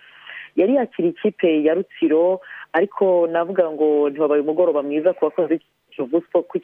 [0.55, 2.41] yari yakira ikipe ya rutsiro
[2.73, 5.61] ariko navuga ngo ntiwabaye umugoroba mwiza ku bakozi
[5.97, 6.57] kiyovu siporo ku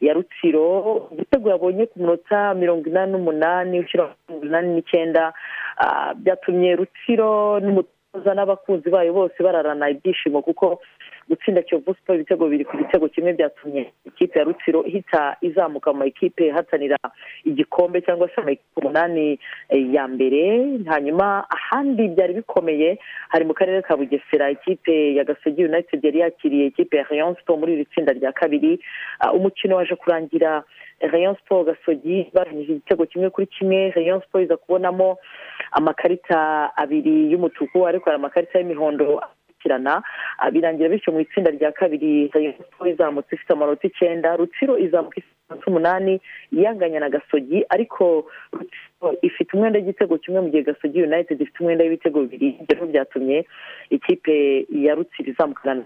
[0.00, 0.66] ya rutsiro
[1.14, 5.32] igitego yabonye ku minota mirongo inani n'umunani ushyira mirongo inani n'icyenda
[5.78, 10.80] ah, byatumye rutsiro n'umutoza n'abakunzi bayo bose bararana ibyishimo kuko
[11.28, 15.98] gutsinda kiyovu siporo ibitego bibiri ku gitego kimwe byatumye ikipe ya rutsiro ihita izamuka mu
[15.98, 16.96] makipe ihatanira
[17.44, 20.40] igikombe cyangwa se amakipe umunani eh, ya mbere.
[20.86, 22.98] Hanyuma ahandi byari bikomeye
[23.28, 27.58] hari mu karere ka bugesera ikipe ya gasogi united yari yakiriye ikipe ya rayon siporo
[27.58, 28.80] muri iri tsinda rya kabiri.
[29.20, 30.64] Ah, umukino waje kurangira
[31.00, 33.90] rayon siporo gasogi barangije igitego kimwe kuri kimwe.
[33.90, 35.18] Rayon siporo iza kubonamo
[35.72, 39.22] amakarita abiri y'umutuku ariko hari amakarita y'imihondo
[39.60, 40.02] akurikirana
[40.38, 42.30] Ah, birangira bityo mu itsinda rya kabiri
[42.86, 46.20] izamutse ifite amanota icyenda rutsiro izamuka ifite amanota umunani
[46.52, 51.84] yanganya na gasogi ariko rutsiro ifite umwenda w'igitego kimwe mu gihe gasogi united ifite umwenda
[51.84, 53.44] w'ibitego bibiri ibyo byatumye
[53.90, 55.84] ikipe ya rutsiro izamukana.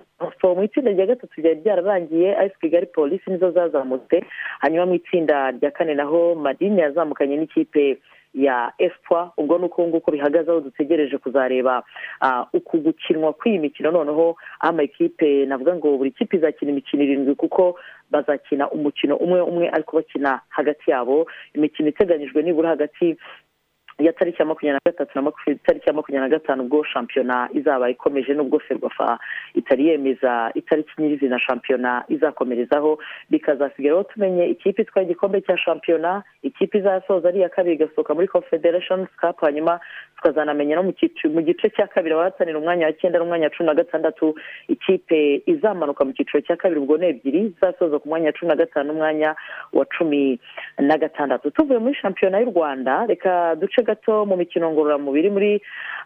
[0.57, 4.23] Mu itsinda rya gatatu byari byararangiye ayisi kigali polisi nizo zazamutse
[4.63, 7.99] hanyuma mu itsinda rya kane naho madini yazamukanye n'ikipe
[8.35, 11.83] ya espoir ubwo ni uko nguko bihagaze aho dutegereje kuzareba
[12.53, 13.91] uku gukinwa kw'iyi mikino.
[13.91, 17.79] Noneho amakipe navuga ngo buri kipe izakina imikino irindwi kuko
[18.11, 21.27] bazakina umukino umwe umwe ariko bakina hagati yabo.
[21.55, 23.17] Imikino iteganyijwe nibura hagati
[23.99, 25.33] ya tariki ya makumyabiri na gatatu na
[25.67, 29.19] tariki ya makumyabiri na gatanu ubwo shampiyona izaba ikomeje n'ubwo ferwafa
[29.55, 32.99] itari yemeza itariki nyirizina shampiyona izakomerezaho
[33.31, 39.07] bikazasigaraho tumenye ikipe itwaye igikombe cya shampiyona ikipe izasoza ari iya kabiri igasohoka muri confederation
[39.21, 39.81] cup hanyuma
[40.17, 44.35] tukazanamenya no mu gice cya kabiri abahatanira umwanya wa cyenda n'umwanya wa cumi na gatandatu
[44.69, 48.57] ikipe izamanuka mu cyiciro cya kabiri ubwo ni ebyiri izasoza ku mwanya wa cumi na
[48.57, 49.35] gatanu n'umwanya
[49.73, 50.41] wa cumi
[50.79, 51.51] na gatandatu.
[51.51, 55.53] Tuvuye muri shampiyona y'u rwanda reka duce gato mu mikino ngororamubiri muri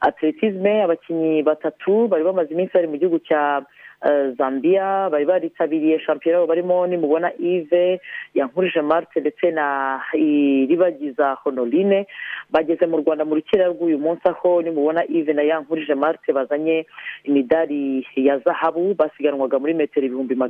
[0.01, 3.63] atletisme abakinnyi batatu bari bamaze iminsi bari mu gihugu cya
[4.07, 8.01] eh, zambia bari baritabiriye shampiyona barimo nimubona ive
[8.35, 12.07] yankurije marte ndetse na iribagiza honorine
[12.51, 16.87] bageze mu rwanda mu rukera rw'uyu munsi aho nimubona ive na yankurije marte bazanye
[17.25, 20.07] imidari ya zahabu basiganwaga muri metero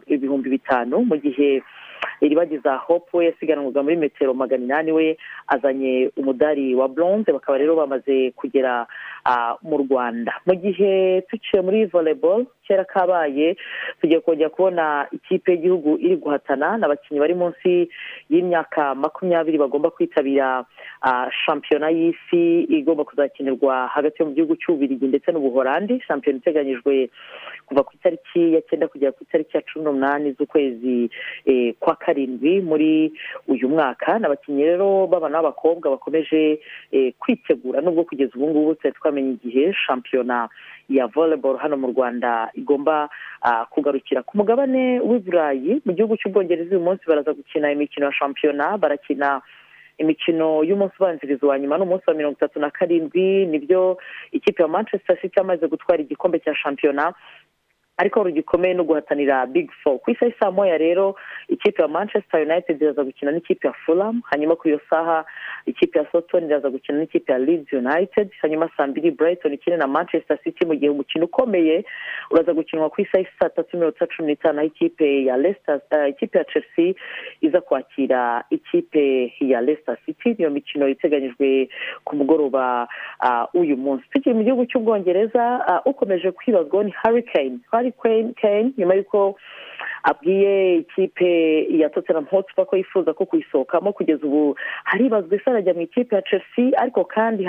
[0.06, 1.62] ibihumbi bitanu mu gihe
[2.20, 5.16] iribagiza hope we yasiganwaga muri metero magana inani we
[5.46, 8.86] azanye umudari wa bronze bakaba rero bamaze kugera
[9.24, 10.32] ah, mu rwanda.
[10.46, 13.56] Mu gihe tuciye muri volleyball kera kabaye
[14.00, 17.88] tugiye kongera kubona ikipe y'igihugu iri guhatana n'abakinnyi bari munsi
[18.28, 20.64] y'imyaka makumyabiri bagomba kwitabira
[21.46, 27.08] shampiyona y'isi igomba kuzakinirwa hagati yo mu gihugu cy'ububirigi ndetse n'ubuhorandi shampiyona iteganyijwe
[27.66, 31.10] kuva ku itariki ya cyenda kugera ku itariki ya cumi n'umunani z'ukwezi
[31.46, 33.12] eh, kwa karindwi muri
[33.48, 34.18] uyu mwaka.
[34.18, 36.60] Ni abakinnyi rero b'abana b'abakobwa bakomeje
[36.92, 40.48] eh, kwitegura nubwo kugeza ubu ngubu tutari twamenya igihe shampiyona
[40.88, 43.08] ya volleyball hano mu rwanda igomba
[43.42, 45.82] ah, kugarukira ku mugabane w'i burayi.
[45.84, 49.40] Mu gihugu cy'ubwongereza uyu munsi baraza gukina imikino ya shampiyona barakina
[49.98, 53.46] imikino y'umunsi ubanziriza wa nyuma n'umunsi wa mirongo itatu na karindwi.
[53.46, 53.98] Nibyo
[54.32, 57.12] ikipe ya manchester city yamaze gutwara igikombe cya shampiyona.
[57.98, 59.98] Ariko rugikomeye no guhatanira big four.
[59.98, 61.14] Ku isaha saa moya rero
[61.48, 65.24] ikipe ya manchester united iraza gukina n'ikipe ya fulham hanyuma ku iyo saha
[65.66, 69.86] ikipe ya soton iraza gukina n'ikipe ya leeds united hanyuma saa mbiri brighton ikine na
[69.86, 71.84] manchester city mu gihe umukino ukomeye
[72.30, 76.38] uraza gukinwa ku isaha saa tatu n'iminota cumi n'itanu aho ikipe ya leicester eh, ikipe
[76.38, 76.94] ya chelsea
[77.48, 80.34] iza kwakira ikipe ya leicester city.
[80.38, 81.68] Niyo mikino iteganyijwe
[82.04, 82.88] ku mugoroba
[83.54, 84.04] uyu munsi.
[84.12, 85.44] Tukiri mu gihugu cy'ubwongereza
[85.84, 86.92] ukomeje kwibazwaho ni
[87.72, 89.36] Kane- kane nyuma y'uko
[90.10, 91.28] abwiye ikipe
[91.80, 96.22] ya tottenham hotspur ko yifuza ko kuyisohokamo kugeza ubu haribazwa ese arajya mu ikipe ya
[96.22, 97.44] chelsea ariko kandi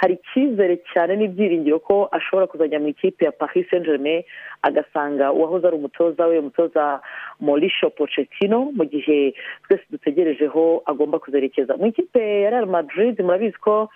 [0.00, 4.22] hari icyizere cyane n'ibyiringiro ko ashobora kuzajya mu ikipe ya paris saint germain
[4.62, 7.00] agasanga uwahoze ari umutoza we umutoza
[7.40, 9.34] mauricio pochettino mu gihe
[9.66, 11.76] twese dutegerejeho agomba kuzerekeza.
[11.76, 13.88] Mu ikipe ya real madrid murabizi ko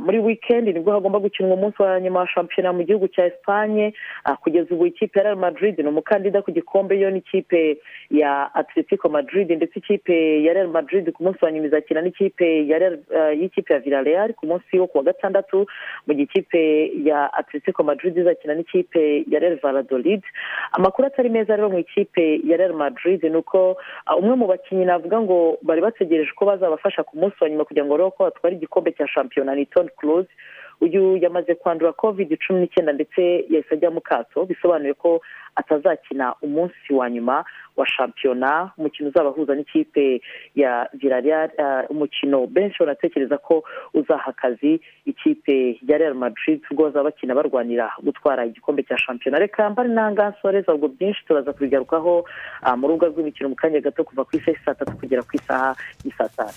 [0.00, 3.92] muri weekend ni bwo hagomba gukinwa umunsi wa nyuma wa shampiyona mu gihugu cya esipanye
[4.24, 7.78] Ah, kugeza ubu ikipe ya real madrid ni umukandida ku gikombe yo n'ikipe
[8.10, 12.66] ya atletico madrid ndetse ikipe ya real madrid ku munsi wa nyuma izakina n'ikipe
[13.16, 15.66] ah, y'ikipe ya villarreal ku munsi wo ku wa gatandatu
[16.06, 20.22] mu gihe ikipe ya atletico madrid izakina n'ikipe ya real valladolid.
[20.72, 24.84] Amakuru atari meza rero mu ikipe ya real madrid ni uko ah, umwe mu bakinnyi
[24.84, 28.56] navuga ngo bari bategereje ko bazabafasha ku munsi wa nyuma kugira ngo barebe ko batwara
[28.56, 30.28] igikombe cya shampiyona ni toni close.
[30.80, 33.20] Uyu yamaze kwandura covid cumi n'icyenda ndetse
[33.52, 35.20] yahise ajya mu kato bisobanuye ko
[35.56, 37.44] atazakina umunsi wa nyuma
[37.76, 38.70] wa shampiyona.
[38.78, 40.22] Umukino uzabahuza n'ikipe
[40.56, 47.04] ya villarreal ah, umukino benshi banatekereza ko uzaha akazi ikipe ya real madrid ubwo bazaba
[47.12, 49.38] bakina barwanira gutwara igikombe cya shampiyona.
[49.38, 52.24] Reka mbari nanga nsoreza ubwo byinshi turaza kubigarukaho
[52.62, 55.76] ah, mu rubuga rw'imikino mu kanya gato kuva ku isaha saa tatu kugera ku isaha
[56.04, 56.56] y'i saa tanu.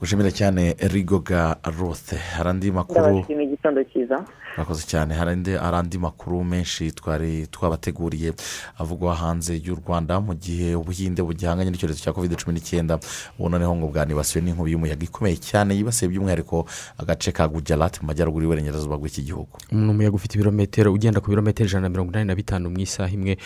[0.00, 3.20] Tugushimire cyane rigoga rothe hari andi makuru
[3.60, 4.24] igitondo cyiza.
[4.56, 5.14] Murakoze cyane.
[5.14, 5.30] Hari
[5.76, 8.32] andi makuru menshi twari twabateguriye
[8.78, 12.98] avugwa hanze y'u rwanda mu gihe ubuhinde bugihanganye n'icyorezo cya covid cumi n'icyenda.
[13.38, 16.66] Ubu noneho ngo bwanibasiwe n'inkubi y'umuyaga ikomeye cyane yibasiye by'umwihariko
[16.98, 19.52] agace ka gujarati mu majyaruguru y'iburengerazuba bw'iki gihugu.
[19.70, 23.12] Ni umuyaga ufite ibirometero ugenda ku birometero ijana na mirongo inani na bitanu mu isaha
[23.12, 23.36] imwe.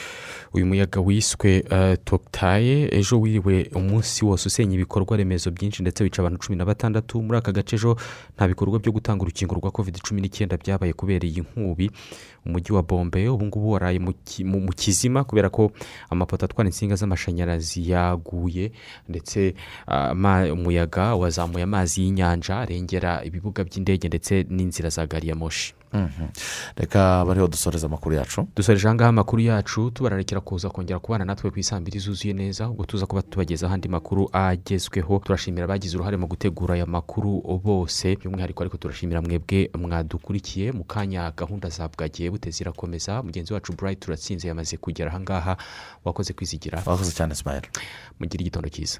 [0.54, 6.18] Uyu muyaga wiswe uh, tokitaye ejo wiriwe umunsi wose usenya ibikorwa remezo byinshi ndetse wica
[6.22, 7.20] abantu cumi na batandatu.
[7.22, 7.96] Muri aka gace ejo
[8.38, 11.90] nta bikorwa byo gutanga urukingo rwa covid cumi n'icyenda byabaye kubera iyi nkubi
[12.46, 15.72] umujyi wa bombe ubu ngubu waraye mu ki- mu mu kizima kubera ko
[16.12, 18.72] amapoto atwara insinga z'amashanyarazi yaguye
[19.08, 19.54] ndetse
[19.88, 20.12] ah,
[20.52, 25.72] umuyaga wazamuye amazi y'inyanja arengera ibibuga by'indege ndetse n'inzira za gari ya moshi.
[26.76, 28.46] Reka bariho dusoreza amakuru yacu.
[28.56, 33.06] Dusoreje ahangaha amakuru yacu tubararikira kuza kongera kubana natwe ku isambiri zuzuye neza ubwo tuza
[33.06, 35.18] kuba tubagezaho andi makuru agezweho.
[35.24, 40.72] Turashimira abagize uruhare mu gutegura aya makuru bose by'umwihariko ariko turashimira mwebwe mwadukurikiye.
[40.72, 45.56] Mu kanya gahunda za bwagiye buteze irakomeza mugenzi wacu burayiti turatsinze yamaze kugera ahangaha
[46.04, 46.82] wakoze kwizigira.
[46.86, 47.68] Wakoze cyane simayira
[48.20, 48.98] mugire igitondo cyiza.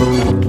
[0.00, 0.39] Thank